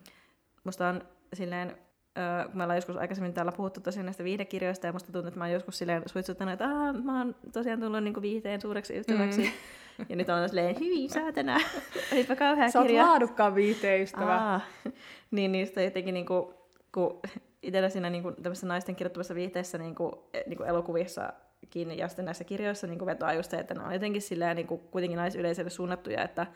[0.64, 1.02] Musta on
[1.34, 1.78] silleen
[2.18, 5.40] Öö, kun me ollaan joskus aikaisemmin täällä puhuttu tosiaan näistä viihdekirjoista, ja musta tuntuu, että
[5.40, 9.42] mä oon joskus silleen suitsuttanut, että Aa, mä oon tosiaan tullut niin viihteen suureksi ystäväksi.
[9.42, 9.52] Mm.
[10.10, 11.58] Ja nyt on silleen, hyvin saatana,
[12.14, 13.02] olipa kauhea Sä kirja.
[13.02, 14.38] Sä oot laadukkaan viihteen ystävä.
[14.38, 14.62] Aa,
[15.32, 16.54] niin niistä jotenkin niin kuin,
[16.92, 17.22] kun
[17.62, 21.34] itsellä siinä niin kuin, naisten kirjoittamassa viihteessä niin kuin, e, niin kuin elokuvissa
[21.70, 24.56] kiinni ja sitten näissä kirjoissa niin kuin vetoaa just se, että ne on jotenkin silleen,
[24.56, 26.48] niin kuin, kuitenkin naisyleisölle suunnattuja, että,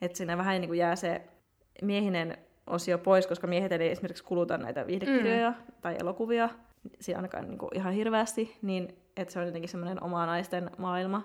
[0.00, 1.22] että siinä vähän niin kuin jää se
[1.82, 2.38] miehinen
[2.70, 5.72] osio pois, koska miehet ei esimerkiksi kuluta näitä viihdekirjoja mm.
[5.80, 6.48] tai elokuvia
[7.00, 11.22] siinä ainakaan niin kuin ihan hirveästi, niin että se on jotenkin semmoinen oma naisten maailma.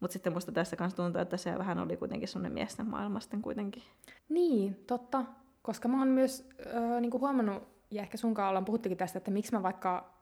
[0.00, 3.42] Mutta sitten musta tässä kanssa tuntuu, että se vähän oli kuitenkin semmoinen miesten maailma sitten
[3.42, 3.82] kuitenkin.
[4.28, 5.24] Niin, totta.
[5.62, 9.52] Koska mä oon myös äh, niinku huomannut, ja ehkä sunkaan ollaan puhuttukin tästä, että miksi
[9.52, 10.14] mä vaikka,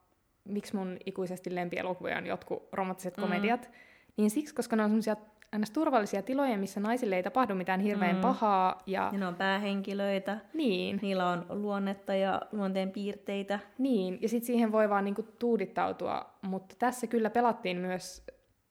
[0.45, 3.21] miksi mun ikuisesti lempielokuvia on jotkut romanttiset mm.
[3.21, 3.71] komediat,
[4.17, 5.17] niin siksi, koska ne on semmoisia
[5.59, 5.71] ns.
[5.71, 8.23] turvallisia tiloja, missä naisille ei tapahdu mitään hirveän mm.
[8.23, 8.83] pahaa.
[8.87, 9.11] Ja...
[9.13, 10.39] ja ne on päähenkilöitä.
[10.55, 10.99] Niin.
[11.03, 13.59] Niillä on luonnetta ja luonteen piirteitä.
[13.79, 16.31] Niin, ja sitten siihen voi vaan niinku tuudittautua.
[16.43, 18.23] Mutta tässä kyllä pelattiin myös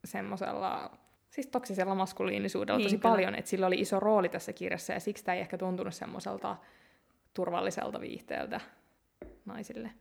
[0.06, 0.98] semmoisella
[1.30, 3.12] siis toksisella maskuliinisuudella niin, tosi kyllä.
[3.12, 6.56] paljon, että sillä oli iso rooli tässä kirjassa, ja siksi tämä ei ehkä tuntunut semmoiselta
[7.34, 8.62] turvalliselta viihteeltä
[9.46, 9.92] naisille.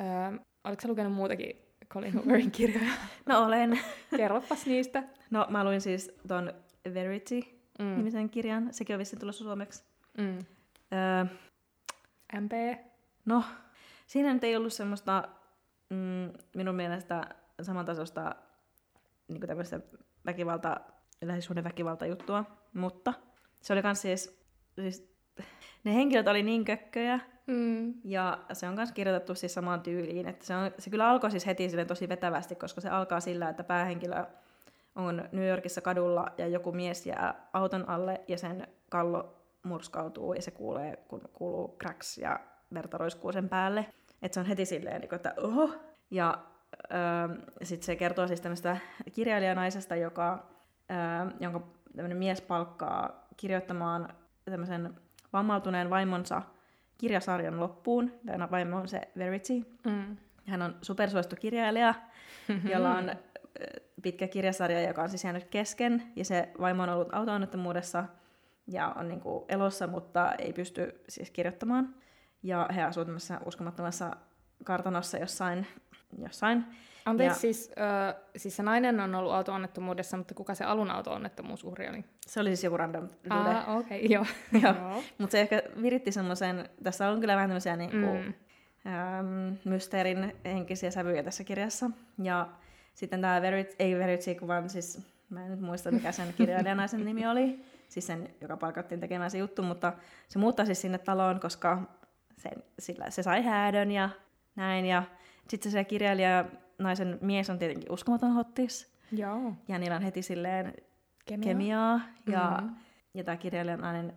[0.00, 2.92] Öö, oletko lukenut muutakin Colin Hooverin kirjoja?
[3.28, 3.80] no olen.
[4.16, 5.02] Kerropas niistä.
[5.30, 6.52] No mä luin siis ton
[6.94, 8.30] Verity-nimisen mm.
[8.30, 8.74] kirjan.
[8.74, 9.84] Sekin on vissiin tulossa suomeksi.
[10.18, 10.38] Mm.
[10.92, 11.24] Öö,
[12.40, 12.52] MP?
[13.24, 13.44] No,
[14.06, 15.28] siinä nyt ei ollut semmoista
[15.90, 18.34] mm, minun mielestä samantasosta
[19.28, 19.80] niin tämmöistä
[20.26, 20.80] väkivalta,
[21.64, 23.14] väkivalta juttua, mutta
[23.60, 24.40] se oli kans siis,
[24.74, 25.14] siis
[25.84, 27.94] ne henkilöt oli niin kökköjä, Mm.
[28.04, 30.28] Ja se on myös kirjoitettu siis samaan tyyliin.
[30.28, 33.64] Että se, on, se kyllä alkoi siis heti tosi vetävästi, koska se alkaa sillä, että
[33.64, 34.24] päähenkilö
[34.94, 40.42] on New Yorkissa kadulla ja joku mies jää auton alle ja sen kallo murskautuu ja
[40.42, 42.40] se kuulee, kun kuuluu cracks ja
[42.74, 43.86] verta roiskuu sen päälle.
[44.22, 45.70] Että se on heti silleen, niin että oho.
[46.10, 46.38] Ja
[46.74, 48.76] öö, sitten se kertoo siis tämmöistä
[49.12, 50.46] kirjailijanaisesta, joka,
[50.90, 51.60] öö, jonka
[52.14, 54.08] mies palkkaa kirjoittamaan
[54.44, 54.94] tämmöisen
[55.32, 56.42] vammautuneen vaimonsa
[57.00, 58.12] kirjasarjan loppuun.
[58.26, 59.54] Tämä vaimo on se Verity.
[59.84, 60.16] Mm.
[60.46, 61.94] Hän on supersuosittu kirjailija,
[62.72, 63.10] jolla on
[64.02, 66.02] pitkä kirjasarja, joka on siis jäänyt kesken.
[66.16, 67.32] Ja se vaimo on ollut auto
[68.66, 71.94] ja on niin kuin elossa, mutta ei pysty siis kirjoittamaan.
[72.42, 73.08] Ja he asuvat
[73.46, 74.16] uskomattomassa
[74.64, 75.66] kartanossa jossain,
[76.18, 76.64] jossain
[77.10, 77.54] Anteeksi, ja...
[77.54, 82.04] siis, äh, siis se nainen on ollut auto-onnettomuudessa, mutta kuka se alun auto-onnettomuusuhri oli?
[82.26, 83.50] Se oli siis joku random dude.
[83.50, 84.26] Ah, okei, okay, joo.
[84.62, 85.02] joo.
[85.18, 88.34] Mutta se ehkä viritti semmoisen, tässä on kyllä vähän tämmöisiä niinku, mm.
[88.86, 91.90] ähm, mysteerin henkisiä sävyjä tässä kirjassa.
[92.22, 92.48] Ja
[92.94, 97.26] sitten tämä Verit, ei Veritsi, vaan siis, mä en nyt muista mikä sen kirjailijanaisen nimi
[97.26, 99.92] oli, siis sen, joka palkattiin tekemään se juttu, mutta
[100.28, 101.82] se muuttaa siis sinne taloon, koska
[102.36, 104.08] se, sillä, se sai häädön ja
[104.56, 104.86] näin.
[104.86, 105.02] Ja
[105.48, 106.44] sitten se kirjailija
[106.80, 108.92] naisen mies on tietenkin uskomaton hottis.
[109.12, 109.52] Joo.
[109.68, 110.74] Ja niillä on heti silleen
[111.24, 111.44] Kemia.
[111.44, 112.00] kemiaa.
[112.26, 112.76] Ja, mm-hmm.
[113.14, 114.12] ja tämä kirjailija nainen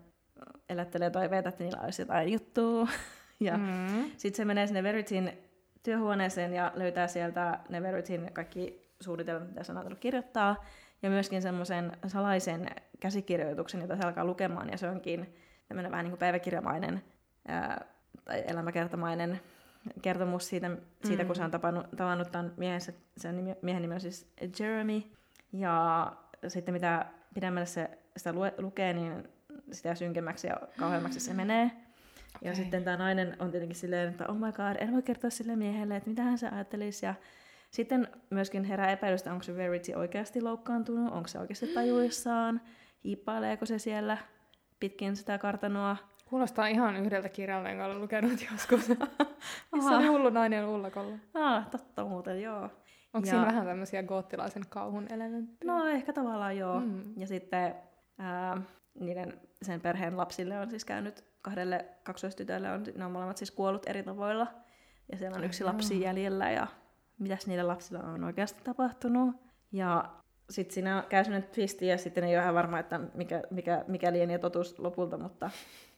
[0.69, 2.87] elättelee toiveita, että niillä olisi jotain juttua.
[3.39, 4.11] ja mm-hmm.
[4.17, 5.31] sitten se menee sinne Veritsin
[5.83, 10.65] työhuoneeseen ja löytää sieltä ne Veritsin kaikki suunnitelmat, mitä se on ajatellut kirjoittaa.
[11.01, 14.69] Ja myöskin semmoisen salaisen käsikirjoituksen, jota se alkaa lukemaan.
[14.69, 15.35] Ja se onkin
[15.67, 17.03] tämmöinen vähän niin kuin päiväkirjamainen
[17.47, 17.85] ää,
[18.25, 19.41] tai elämäkertamainen
[20.01, 21.27] kertomus siitä, siitä mm.
[21.27, 24.27] kun se on tapannut, tavannut tämän miehensä, sen nimi, miehen nimi on siis
[24.59, 25.01] Jeremy,
[25.53, 26.11] ja
[26.47, 29.29] sitten mitä pidemmälle se sitä lue, lukee, niin
[29.71, 31.65] sitä synkemmäksi ja kauheammaksi se menee.
[31.65, 32.49] Okay.
[32.49, 35.55] Ja sitten tämä nainen on tietenkin silleen, että oh my god, en voi kertoa sille
[35.55, 37.05] miehelle, että mitä hän se ajattelisi.
[37.05, 37.13] Ja
[37.71, 42.61] sitten myöskin herää epäilystä, onko se Verity oikeasti loukkaantunut, onko se oikeasti tajuissaan,
[43.03, 44.17] hiippaileeko se siellä
[44.79, 45.97] pitkin sitä kartanoa.
[46.33, 48.89] Kuulostaa ihan yhdeltä kirjalta, jonka olen lukenut joskus.
[49.71, 51.17] Missä oli hullu nainen ullakolla.
[51.33, 52.61] Ah, totta muuten, joo.
[53.13, 53.31] Onko ja...
[53.31, 55.73] siinä vähän tämmöisiä goottilaisen kauhun elementtejä?
[55.73, 56.79] No ehkä tavallaan joo.
[56.79, 57.01] Mm.
[57.17, 57.75] Ja sitten
[58.17, 58.61] ää,
[58.99, 63.89] niiden, sen perheen lapsille on siis käynyt kahdelle kaksoistytölle, on, ne on molemmat siis kuollut
[63.89, 64.47] eri tavoilla.
[65.11, 66.67] Ja siellä on yksi lapsi jäljellä ja
[67.19, 69.35] mitäs niille lapsilla on oikeasti tapahtunut.
[69.71, 70.05] Ja
[70.49, 74.13] sitten siinä käy sellainen twisti ja sitten ei ole ihan varma, että mikä, mikä, mikä
[74.13, 75.49] lienee totuus lopulta, mutta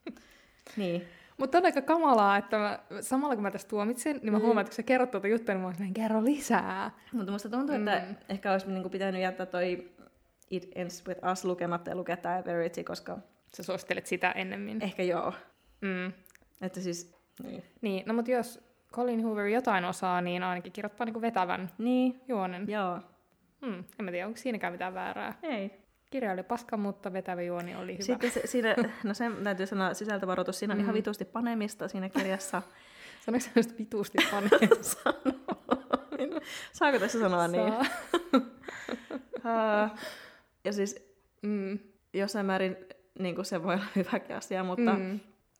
[0.77, 1.07] niin.
[1.37, 4.43] Mutta on aika kamalaa, että mä, samalla kun mä tästä tuomitsin, niin mä mm.
[4.45, 6.91] huomaan, että kun sä kerrot tuota juttua, niin mä olen kerro lisää.
[7.11, 7.87] Mutta musta tuntuu, mm.
[7.87, 9.91] että ehkä olisi niinku pitänyt jättää toi
[10.49, 13.17] It Ends With Us lukematta ja lukea tämä Verity, koska...
[13.57, 14.81] Sä suosittelet sitä ennemmin.
[14.81, 15.33] Ehkä joo.
[15.81, 16.13] Mm.
[16.61, 17.15] Että siis...
[17.43, 17.63] Niin.
[17.81, 18.59] niin, no mutta jos
[18.93, 22.21] Colin Hoover jotain osaa, niin ainakin kirjoittaa niinku vetävän niin.
[22.27, 22.65] juonen.
[22.69, 22.99] Joo.
[23.65, 25.33] Hmm, en mä tiedä, onko siinäkään mitään väärää.
[25.43, 25.84] Ei.
[26.09, 28.03] Kirja oli paska, mutta vetävä juoni oli hyvä.
[28.03, 30.83] Sitten se, siinä, no sen täytyy sanoa sisältövaroitus, siinä on mm.
[30.83, 32.61] ihan vitusti panemista siinä kirjassa.
[33.25, 35.13] Sanoiko sä just vitusti panemista?
[36.73, 37.73] Saako tässä sanoa niin?
[39.37, 39.99] uh,
[40.63, 41.79] ja siis mm.
[42.13, 42.77] jossain määrin
[43.19, 45.19] niin kuin se voi olla hyväkin asia, mutta mm.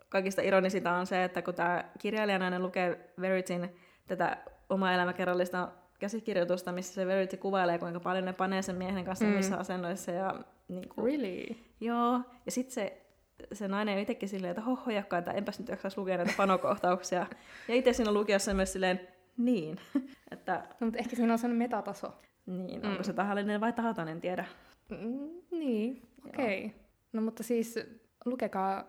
[0.10, 3.70] kaikista ironisinta on se, että kun tämä kirjailijanainen lukee Verityn
[4.08, 4.38] tätä
[4.70, 5.68] omaa elämäkerrallista
[6.06, 9.32] käsikirjoitusta, missä se Verity kuvailee, kuinka paljon ne panee sen miehen kanssa mm.
[9.32, 10.12] missä asennoissa.
[10.12, 11.56] Ja, niin kuin, really?
[11.82, 13.06] Joo, ja sitten se,
[13.54, 17.28] se nainen on itsekin silleen, että hohojakkaan, että enpäs nyt jaksaisi lukea näitä panokohtauksia.
[17.68, 19.78] ja itse siinä lukiessa myös silleen, niin.
[20.32, 22.14] että, no, mutta ehkä siinä on sellainen metataso.
[22.46, 22.90] Niin, mm.
[22.92, 24.46] onko se tahallinen vai tahaton, en tiedä.
[24.90, 26.66] Mm, niin, okei.
[26.66, 26.80] Okay.
[27.14, 27.80] No mutta siis
[28.26, 28.84] lukekaa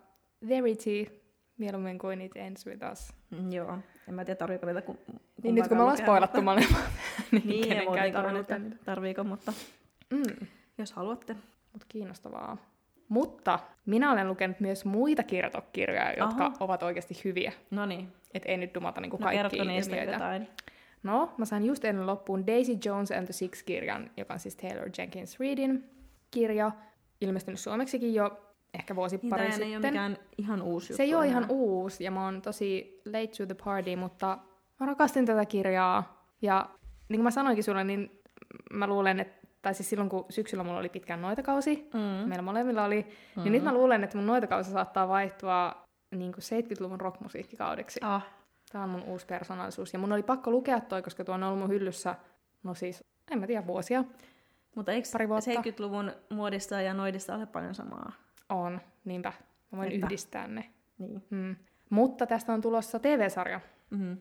[0.48, 1.06] Verity
[1.58, 3.12] mieluummin kuin It Ends With Us.
[3.50, 3.78] Joo.
[4.08, 4.98] En mä tiedä, tarviiko niitä kun...
[5.42, 6.80] Niin nyt kun me ollaan spoilattu molemmat,
[7.32, 9.52] niin, niin kenenkään ei tarvitse, tarviiko, mutta
[10.10, 10.46] mm.
[10.78, 11.36] jos haluatte.
[11.72, 12.56] Mut kiinnostavaa.
[13.08, 16.56] Mutta minä olen lukenut myös muita kirjoitokirjoja, jotka Aha.
[16.60, 17.52] ovat oikeasti hyviä.
[17.70, 18.12] No niin.
[18.34, 20.48] Et ei nyt dumata niinku no, kaikki niistä jotain.
[21.02, 24.90] No, mä sain just ennen loppuun Daisy Jones and the Six-kirjan, joka on siis Taylor
[24.98, 25.90] Jenkins Reidin
[26.30, 26.70] kirja,
[27.20, 28.45] ilmestynyt suomeksikin jo
[28.78, 29.68] ehkä vuosi niin, pari sitten.
[29.68, 33.26] ei ole mikään ihan uusi Se ei ole ihan uusi, ja mä oon tosi late
[33.26, 34.38] to the party, mutta
[34.80, 36.26] mä rakastin tätä kirjaa.
[36.42, 36.70] Ja
[37.08, 38.20] niin kuin mä sanoinkin sulle, niin
[38.72, 42.00] mä luulen, että tai siis silloin kun syksyllä mulla oli pitkään noitakausi, mm.
[42.00, 43.42] meillä molemmilla oli, mm.
[43.42, 48.00] niin nyt mä luulen, että mun noitakausi saattaa vaihtua niin kuin 70-luvun rockmusiikkikaudeksi.
[48.02, 48.26] Ah.
[48.72, 49.92] Tämä on mun uusi persoonallisuus.
[49.92, 52.14] Ja mun oli pakko lukea toi, koska tuo on ollut mun hyllyssä,
[52.62, 54.04] no siis, en mä tiedä, vuosia.
[54.76, 55.50] Mutta eikö Pari vuotta.
[55.50, 58.12] 70-luvun muodista ja noidista ole paljon samaa?
[58.48, 59.32] On, niinpä.
[59.72, 60.06] Mä voin Niinpä.
[60.06, 60.64] yhdistää ne.
[60.98, 61.24] Niin.
[61.30, 61.56] Mm.
[61.90, 63.60] Mutta tästä on tulossa TV-sarja.
[63.90, 64.16] Mm-hmm.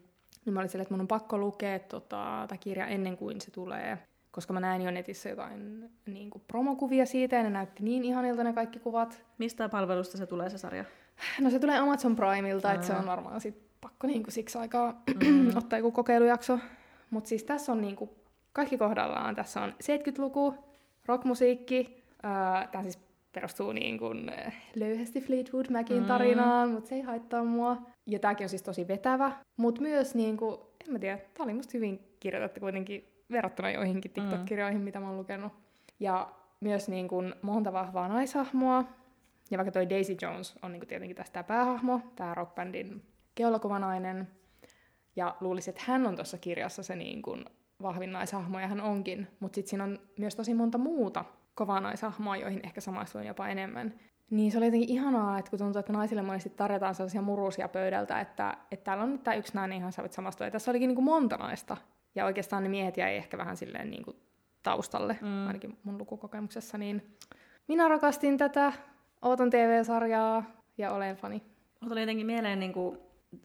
[0.46, 3.52] Niin mä olin sille, että mun on pakko lukea tota, tämä kirja ennen kuin se
[3.52, 3.98] tulee.
[4.32, 8.44] Koska mä näin jo netissä jotain niin kuin promokuvia siitä, ja ne näytti niin ihanilta
[8.44, 9.26] ne kaikki kuvat.
[9.38, 10.86] Mistä palvelusta se tulee se sarja?
[11.42, 15.02] No se tulee Amazon Primeilta, että se on varmaan sit pakko niin kuin siksi aikaa
[15.24, 15.48] mm.
[15.58, 16.60] ottaa joku kokeilujakso.
[17.10, 18.10] Mutta siis tässä on niin kuin
[18.54, 19.36] kaikki kohdallaan.
[19.36, 20.56] Tässä on 70-luku,
[21.06, 22.04] rockmusiikki,
[22.72, 23.00] tämä siis
[23.36, 26.06] perustuu niin kuin eh, löyhästi Fleetwood Macin mm.
[26.06, 27.78] tarinaan, mutta se ei haittaa mua.
[28.08, 31.54] Ja tämäkin on siis tosi vetävä, mutta myös niin kuin, en mä tiedä, tää oli
[31.54, 34.14] musta hyvin kirjoitettu kuitenkin verrattuna joihinkin mm.
[34.14, 35.54] TikTok-kirjoihin, mitä mä oon lukenut.
[36.00, 38.84] Ja myös niin kuin monta vahvaa naishahmoa.
[39.52, 43.02] Ja vaikka toi Daisy Jones on niin kuin tietenkin tästä päähahmo, tämä rockbandin
[43.36, 44.28] keulakuvanainen.
[45.16, 47.46] Ja luulisin, että hän on tuossa kirjassa se niin kuin
[47.82, 49.28] vahvin naishahmo, ja hän onkin.
[49.40, 53.94] Mutta sitten siinä on myös tosi monta muuta kovaa naishahmoa, joihin ehkä samaistuin jopa enemmän.
[54.30, 58.20] Niin se oli jotenkin ihanaa, että kun tuntuu, että naisille monesti tarjotaan sellaisia murusia pöydältä,
[58.20, 60.48] että, että täällä on nyt tämä yksi nainen ihan sä voit samastua.
[60.48, 61.78] Ja tässä olikin niin kuin monta naista.
[62.16, 64.18] Ja oikeastaan ne miehet jäi ehkä vähän silleen niin kuin
[64.64, 65.48] taustalle, mm.
[65.48, 66.78] ainakin mun lukukokemuksessa.
[66.78, 67.18] Niin
[67.68, 68.74] minä rakastin tätä,
[69.22, 70.44] ootan TV-sarjaa
[70.78, 71.42] ja olen fani.
[71.80, 72.98] Mutta oli jotenkin mieleen niin kuin,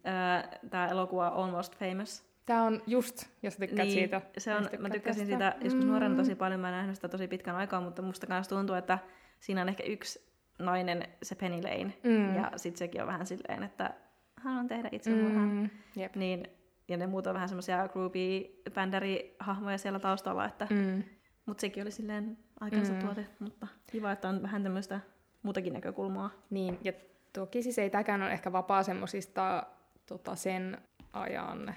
[0.06, 2.29] äh, tämä elokuva Almost Famous.
[2.50, 4.20] Tämä on just, jos tykkäät niin, siitä.
[4.38, 5.50] Se on, mä tykkäsin tästä.
[5.50, 5.90] siitä joskus mm.
[5.90, 8.98] nuorena tosi paljon, mä en nähnyt sitä tosi pitkän aikaa, mutta musta myös tuntuu, että
[9.40, 12.34] siinä on ehkä yksi nainen, se Penny Lane, mm.
[12.36, 13.94] ja sitten sekin on vähän silleen, että
[14.36, 15.48] haluan tehdä itsemurhan.
[15.48, 15.70] Mm.
[16.00, 16.16] Yep.
[16.16, 16.48] Niin,
[16.88, 21.02] ja ne muut on vähän semmoisia groupie bändäri-hahmoja siellä taustalla, että, mm.
[21.46, 22.98] mutta sekin oli silleen aikansa mm.
[22.98, 25.00] tuote, mutta kiva, että on vähän tämmöistä
[25.42, 26.30] muutakin näkökulmaa.
[26.50, 26.92] Niin, ja
[27.32, 29.66] toki siis ei tämäkään ole ehkä vapaa semmosista
[30.06, 30.78] tota sen
[31.12, 31.74] ajan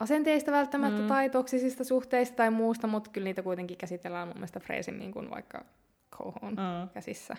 [0.00, 1.08] asenteista välttämättä mm.
[1.08, 5.64] tai toksisista suhteista tai muusta, mutta kyllä niitä kuitenkin käsitellään mun mielestä freesimmin kuin vaikka
[6.16, 6.88] Cohon mm.
[6.94, 7.36] käsissä.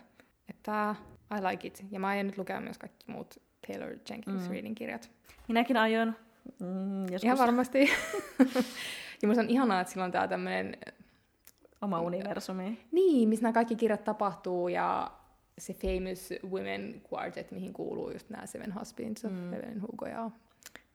[0.50, 0.96] Että
[1.38, 1.86] I like it.
[1.92, 4.52] Ja mä aion nyt lukea myös kaikki muut Taylor Jenkins mm.
[4.52, 5.12] Reading kirjat.
[5.48, 6.16] Minäkin aion.
[6.60, 7.24] Mm, joskus.
[7.24, 7.80] Ihan varmasti.
[9.22, 10.78] ja musta on ihanaa, että sillä on tää tämmönen...
[11.82, 12.86] Oma universumi.
[12.92, 15.12] Niin, missä nämä kaikki kirjat tapahtuu ja
[15.58, 19.54] se Famous Women Quartet, mihin kuuluu just nämä Seven Husbands of mm.
[19.54, 20.32] Evelyn Hugo ja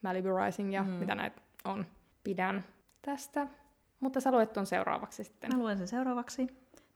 [0.02, 0.90] Malibu Rising ja mm.
[0.90, 1.86] mitä näitä on.
[2.24, 2.64] Pidän
[3.02, 3.46] tästä.
[4.00, 5.50] Mutta sä luet ton seuraavaksi sitten.
[5.52, 6.46] Mä luen sen seuraavaksi.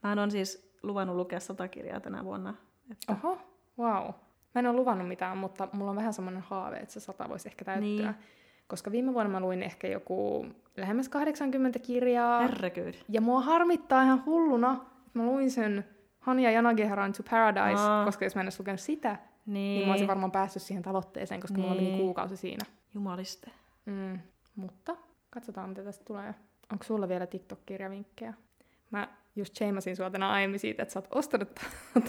[0.03, 2.53] Mä on siis luvannut lukea sata kirjaa tänä vuonna.
[2.91, 3.13] Että...
[3.13, 3.37] Oho,
[3.79, 4.13] wow.
[4.55, 7.49] Mä en ole luvannut mitään, mutta mulla on vähän semmoinen haave, että se sata voisi
[7.49, 8.11] ehkä täyttyä.
[8.11, 8.15] Niin.
[8.67, 10.45] Koska viime vuonna mä luin ehkä joku
[10.77, 12.41] lähemmäs 80 kirjaa.
[12.41, 12.93] Herregud.
[13.09, 14.71] Ja mua harmittaa ihan hulluna,
[15.07, 15.85] että mä luin sen
[16.19, 18.05] Hania Yanagiharan To Paradise, Aa.
[18.05, 19.09] koska jos mä en olisi lukenut sitä,
[19.45, 19.53] niin.
[19.53, 21.61] niin mä olisin varmaan päässyt siihen tavoitteeseen, koska niin.
[21.61, 22.01] mulla meni niin.
[22.01, 22.65] kuukausi siinä.
[22.93, 23.51] Jumaliste.
[23.85, 24.19] Mm.
[24.59, 24.95] Mutta
[25.29, 26.35] katsotaan, mitä tästä tulee.
[26.71, 28.33] Onko sulla vielä TikTok-kirjavinkkejä?
[28.91, 31.59] Mä just sheimasin sua tänä aiemmin siitä, että sä oot ostanut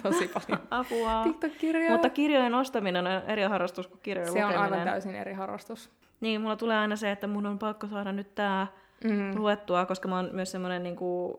[0.03, 1.23] tosi paljon Apua.
[1.25, 1.93] TikTok-kirjoja.
[1.93, 4.59] Mutta kirjojen ostaminen on eri harrastus kuin kirjojen Se lukeminen.
[4.59, 5.91] on aivan täysin eri harrastus.
[6.21, 8.67] Niin, mulla tulee aina se, että mun on pakko saada nyt tää
[9.05, 9.37] mm.
[9.37, 11.35] luettua, koska mä oon myös semmoinen, niin kuin,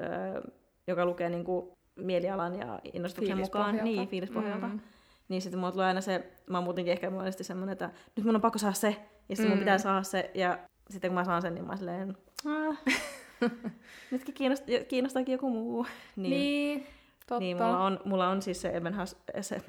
[0.00, 0.42] äh,
[0.86, 3.76] joka lukee niin kuin, mielialan ja innostuksen mukaan.
[3.76, 4.66] Niin, fiilispohjalta.
[4.66, 4.80] Mm.
[5.28, 8.34] Niin sitten mulla tulee aina se, mä oon muutenkin ehkä monesti semmoinen, että nyt mun
[8.34, 8.96] on pakko saada se,
[9.28, 9.50] ja sitten mm.
[9.50, 10.58] mun pitää saada se, ja
[10.90, 12.16] sitten kun mä saan sen, niin mä silleen,
[14.10, 15.86] nytkin kiinnost, kiinnostaakin joku muu.
[16.16, 16.86] Niin, niin
[17.26, 17.38] totta.
[17.38, 19.60] Niin, mulla on, mulla on siis se, Evan Hus, se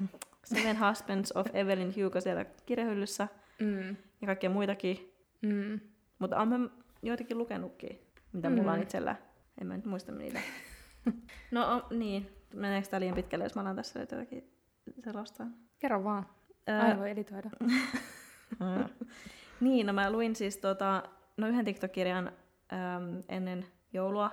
[0.44, 3.28] Seven Husbands of Evelyn Hugo siellä kirjahyllyssä,
[3.60, 3.88] mm.
[4.20, 5.12] ja kaikkia muitakin.
[5.42, 5.80] Mm.
[6.18, 6.70] Mutta olen
[7.02, 8.00] joitakin lukenutkin,
[8.32, 8.56] mitä mm.
[8.56, 9.16] mulla on itsellä.
[9.60, 10.40] En mä nyt muista niitä.
[11.50, 14.50] no o, niin, meneekö tämä liian pitkälle, jos mä alan tässä jotakin
[15.04, 15.46] selostaa?
[15.78, 16.26] Kerro vaan.
[16.98, 17.50] Voi editoida.
[19.60, 21.02] niin, no mä luin siis tota,
[21.36, 22.32] no yhden TikTok-kirjan
[22.72, 24.30] äm, ennen joulua.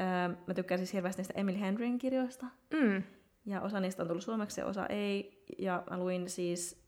[0.00, 2.46] Ähm, mä tykkään siis hirveästi niistä Emily Henryn kirjoista.
[2.72, 3.02] Mm.
[3.46, 5.44] Ja osa niistä on tullut suomeksi ja osa ei.
[5.58, 6.84] Ja mä luin siis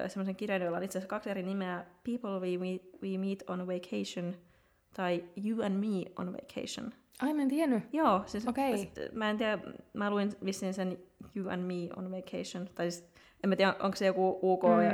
[0.00, 1.86] äh, semmoisen kirjan, jolla on itse asiassa kaksi eri nimeä.
[2.04, 4.36] People we meet, we meet on vacation
[4.96, 6.92] tai You and me on vacation.
[7.22, 7.82] Ai, mä en tiennyt.
[7.92, 8.72] Joo, siis okay.
[9.12, 9.58] mä en tiedä,
[9.92, 10.98] mä luin vissiin sen
[11.36, 12.68] You and me on vacation.
[12.74, 13.10] Tai siis,
[13.44, 14.82] en mä tiedä, onko se joku UK mm.
[14.82, 14.92] ja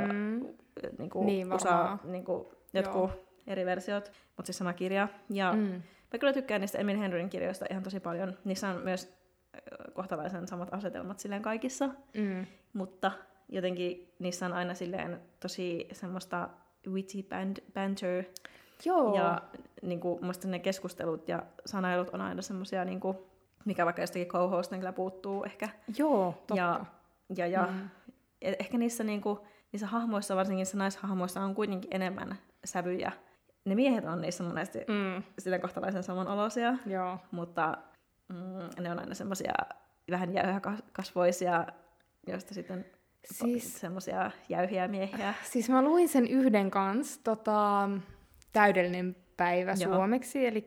[0.97, 3.25] niin kuin, niin, USA, niin kuin, jotkut Joo.
[3.47, 5.07] eri versiot, mutta siis sama kirja.
[5.29, 5.81] Ja mm.
[6.13, 8.37] mä kyllä tykkään niistä Emil Henryn kirjoista ihan tosi paljon.
[8.45, 9.17] Niissä on myös
[9.93, 12.45] kohtalaisen samat asetelmat silleen kaikissa, mm.
[12.73, 13.11] mutta
[13.49, 16.49] jotenkin niissä on aina silleen tosi semmoista
[16.87, 18.23] witty band, banter.
[18.85, 19.15] Joo.
[19.15, 19.41] Ja
[19.81, 23.17] niin kuin, musta ne keskustelut ja sanailut on aina semmoisia, niin kuin,
[23.65, 25.69] mikä vaikka jostakin co kyllä puuttuu ehkä.
[25.97, 26.55] Joo, totta.
[26.55, 26.85] Ja,
[27.37, 27.89] ja, ja mm.
[28.41, 29.39] E- ehkä niissä, niin kuin,
[29.77, 33.11] niissä hahmoissa, varsinkin niissä naishahmoissa, on kuitenkin enemmän sävyjä.
[33.65, 35.23] Ne miehet on niissä monesti mm.
[35.39, 37.17] sillä kohtalaisen samanoloisia, Joo.
[37.31, 37.77] mutta
[38.29, 39.53] mm, ne on aina semmoisia
[40.11, 41.67] vähän jäyhäkasvoisia,
[42.27, 42.85] joista sitten
[43.31, 45.33] siis, semmoisia jäyhiä miehiä.
[45.51, 47.89] Siis mä luin sen yhden kanssa, tota,
[48.53, 49.93] täydellinen päivä Joo.
[49.93, 50.61] suomeksi, eli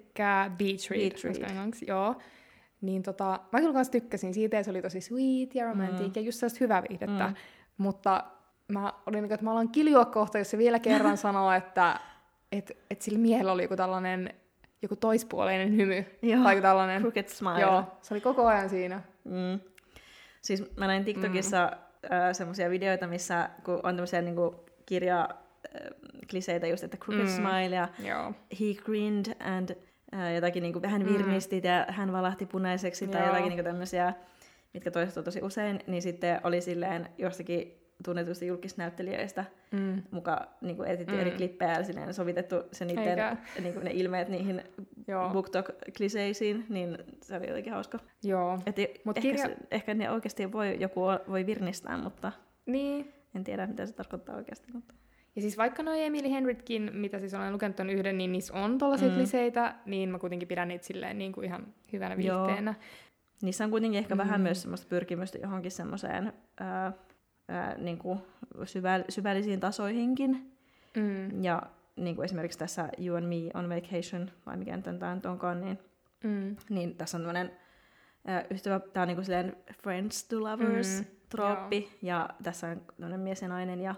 [0.58, 1.72] Beach Read, Beach Read.
[1.86, 2.16] joo.
[2.80, 6.12] Niin tota, mä kyllä kanssa tykkäsin siitä, ja se oli tosi sweet ja romantic mm.
[6.14, 7.26] ja just sellaista hyvää viihdettä.
[7.26, 7.34] Mm.
[7.78, 8.24] Mutta
[8.70, 12.00] mä olin niin että mä alan kiljua kohta, jos se vielä kerran sanoo, että
[12.52, 14.34] et, et sillä miehellä oli joku tällainen
[14.82, 16.04] joku toispuoleinen hymy.
[16.22, 17.00] Joo, tai tällainen.
[17.00, 17.60] crooked smile.
[17.60, 19.02] Joo, se oli koko ajan siinä.
[19.24, 19.60] Mm.
[20.40, 22.16] Siis mä näin TikTokissa mm.
[22.16, 25.80] äh, semmoisia videoita, missä kun on tämmöisiä niinku kirja äh,
[26.30, 27.30] kliseitä just, että crooked mm.
[27.30, 28.32] smile ja Joo.
[28.60, 29.70] he grinned and
[30.14, 31.70] äh, jotakin niinku vähän virnistit mm.
[31.70, 33.12] ja hän valahti punaiseksi Joo.
[33.12, 34.14] tai jotakin niinku tämmöisiä,
[34.74, 40.02] mitkä toistuu tosi usein, niin sitten oli silleen jostakin tunnetuista julkisnäyttelijöistä mm.
[40.10, 41.20] mukaan niin etsitty mm.
[41.20, 44.62] eri klippejä ja silleen sovitettu se niiden, niin kuin ne ilmeet niihin
[45.32, 47.98] BookTok-kliseisiin, niin se oli jotenkin hauska.
[48.22, 48.58] Joo.
[48.66, 49.46] Et Mut ehkä, kirja...
[49.46, 52.32] se, ehkä ne oikeasti voi, joku voi virnistää, mutta
[52.66, 53.12] niin.
[53.34, 54.72] en tiedä, mitä se tarkoittaa oikeasti.
[54.72, 54.94] Mutta...
[55.36, 58.78] Ja siis vaikka noin Emily Henritkin, mitä siis olen lukenut ton yhden, niin niissä on
[58.78, 59.14] tollaisia mm.
[59.14, 62.74] kliseitä, niin mä kuitenkin pidän niitä silleen niin kuin ihan hyvänä viihteenä.
[63.42, 64.18] Niissä on kuitenkin ehkä mm.
[64.18, 66.92] vähän myös semmoista pyrkimystä johonkin semmoiseen ää,
[67.50, 68.18] ää, niin kuin
[68.64, 70.52] syväl- syvällisiin tasoihinkin.
[70.96, 71.44] Mm.
[71.44, 71.62] Ja
[71.96, 75.60] niin kuin esimerkiksi tässä You and Me on Vacation, vai mikä nyt tämä nyt onkaan,
[75.60, 75.78] niin,
[76.24, 76.56] mm.
[76.68, 77.52] niin tässä on tämmöinen
[78.50, 81.06] ystävä, tämä on niin kuin Friends to Lovers mm.
[81.28, 81.98] trooppi, Joo.
[82.02, 83.94] ja tässä on tämmöinen mies ja nainen, ja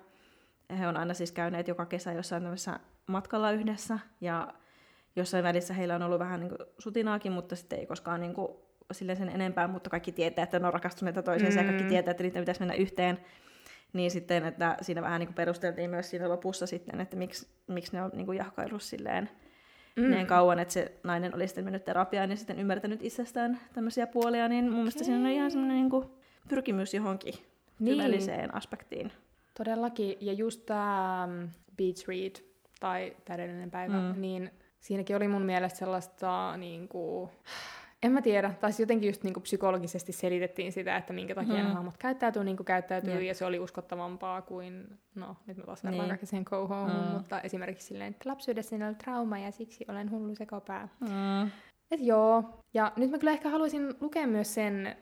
[0.78, 4.54] he on aina siis käyneet joka kesä jossain tämmöisessä matkalla yhdessä, ja
[5.16, 8.52] jossain välissä heillä on ollut vähän niin kuin sutinaakin, mutta sitten ei koskaan niin kuin
[8.92, 11.66] silleen sen enempää, mutta kaikki tietää, että ne on rakastuneita toisiinsa mm.
[11.66, 13.18] ja kaikki tietää, että niitä pitäisi mennä yhteen.
[13.92, 17.92] Niin sitten, että siinä vähän niin kuin perusteltiin myös siinä lopussa sitten, että miksi, miksi
[17.92, 19.28] ne on niin kuin jahkaillut silleen
[19.96, 20.10] mm.
[20.10, 24.48] niin kauan, että se nainen oli sitten mennyt terapiaan ja sitten ymmärtänyt itsestään tämmöisiä puolia,
[24.48, 26.06] niin mun mielestä siinä on ihan semmoinen niin kuin
[26.48, 27.34] pyrkimys johonkin
[27.78, 27.96] niin.
[27.96, 29.12] syvälliseen aspektiin.
[29.58, 32.36] Todellakin, ja just tämä um, Beach Read,
[32.80, 34.20] tai täydellinen päivä, mm.
[34.20, 37.30] niin siinäkin oli mun mielestä sellaista niin kuin,
[38.02, 41.64] en mä tiedä, tai siis jotenkin just niin kuin psykologisesti selitettiin sitä, että minkä takia
[41.64, 41.70] mm.
[41.70, 43.22] hahmot käyttäytyy niin kuin käyttäytyy, mm.
[43.22, 46.18] ja se oli uskottavampaa kuin, no nyt mä taas niin.
[46.22, 46.98] sen go home, mm.
[46.98, 50.88] mutta esimerkiksi silleen, että lapsuudessa oli trauma ja siksi olen hullu sekopää.
[51.00, 51.50] Mm.
[51.90, 52.44] Et joo,
[52.74, 54.96] ja nyt mä kyllä ehkä haluaisin lukea myös sen,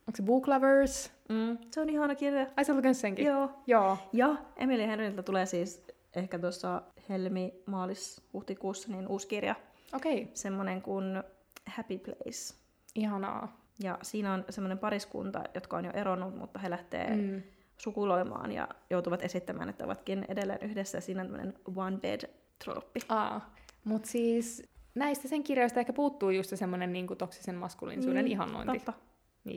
[0.00, 1.12] onko se Book Lovers?
[1.28, 1.58] Mm.
[1.70, 2.46] Se on ihana kirja.
[2.56, 3.26] Ai sä lukenut senkin?
[3.26, 3.50] Joo.
[3.66, 3.98] Joo.
[4.12, 5.84] Ja Emily Henryltä tulee siis
[6.16, 9.54] ehkä tuossa helmi, maalis, huhtikuussa niin uusi kirja.
[9.92, 10.22] Okei.
[10.22, 10.34] Okay.
[10.34, 11.22] Semmoinen kuin
[11.66, 12.54] Happy Place.
[12.94, 13.64] Ihanaa.
[13.82, 17.42] Ja siinä on semmoinen pariskunta, jotka on jo eronnut, mutta he lähtee mm.
[17.78, 21.00] sukuloimaan ja joutuvat esittämään, että ovatkin edelleen yhdessä.
[21.00, 22.20] Siinä on tämmöinen one bed
[22.64, 23.00] troppi.
[23.08, 23.54] Aa,
[23.84, 24.62] mutta siis
[24.94, 28.92] näistä sen kirjoista ehkä puuttuu just se semmoinen niin toksisen maskuliinisuuden mm, ihannointi, totta.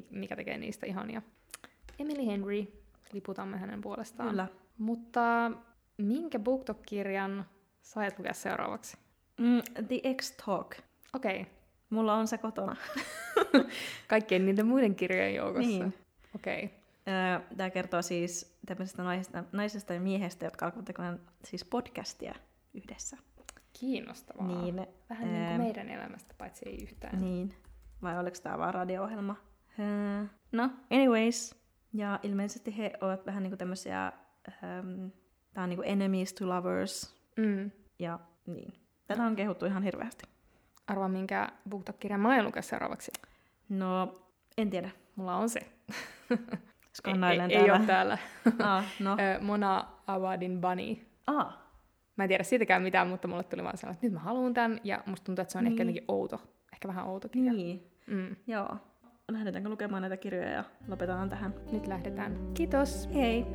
[0.09, 1.21] mikä tekee niistä ihania.
[1.99, 2.67] Emily Henry,
[3.13, 4.29] liputamme hänen puolestaan.
[4.29, 4.47] Kyllä.
[4.77, 5.51] Mutta
[5.97, 7.45] minkä BookTok-kirjan
[7.81, 8.97] sait lukea seuraavaksi?
[9.37, 10.75] Mm, The X-Talk.
[11.13, 11.41] Okei.
[11.41, 11.56] Okay.
[11.89, 12.75] Mulla on se kotona.
[14.07, 15.69] Kaikkien niiden muiden kirjojen joukossa?
[15.69, 15.93] Niin.
[16.35, 16.63] Okei.
[16.63, 16.77] Okay.
[17.57, 22.35] Tämä kertoo siis tämmöisestä naisesta, naisesta ja miehestä, jotka alkavat tekemään siis podcastia
[22.73, 23.17] yhdessä.
[23.79, 24.61] Kiinnostavaa.
[24.61, 27.21] Niin, Vähän niin kuin meidän elämästä, paitsi ei yhtään.
[27.21, 27.53] Niin.
[28.01, 29.35] Vai oliko tämä vaan radio-ohjelma?
[30.51, 31.55] No, anyways.
[31.93, 34.11] Ja ilmeisesti he ovat vähän niin kuin tämmöisiä,
[34.47, 35.11] um,
[35.53, 37.15] tämä on niin kuin enemies to lovers.
[37.37, 37.71] Mm.
[37.99, 38.73] Ja niin.
[39.07, 40.36] Tätä on kehuttu ihan hirveästi.
[40.87, 43.11] Arvaa, minkä BookTok-kirjan mä lukea seuraavaksi.
[43.69, 44.21] No,
[44.57, 44.89] en tiedä.
[45.15, 45.59] Mulla on se.
[46.97, 47.73] Skannailen ei, täällä.
[47.73, 48.17] Ei ole täällä.
[48.75, 49.17] ah, no.
[49.41, 50.97] Mona Awadin Bunny.
[51.27, 51.57] Ah.
[52.15, 54.79] Mä en tiedä siitäkään mitään, mutta mulle tuli vaan sellainen, että nyt mä haluan tämän,
[54.83, 55.71] ja musta tuntuu, että se on niin.
[55.71, 56.41] ehkä jotenkin outo.
[56.73, 57.53] Ehkä vähän outo kirja.
[57.53, 57.91] Niin.
[58.07, 58.35] Mm.
[58.47, 58.77] Joo.
[59.31, 61.53] Lähdetäänkö lukemaan näitä kirjoja ja lopetetaan tähän?
[61.71, 62.51] Nyt lähdetään.
[62.53, 63.09] Kiitos.
[63.13, 63.45] Hei.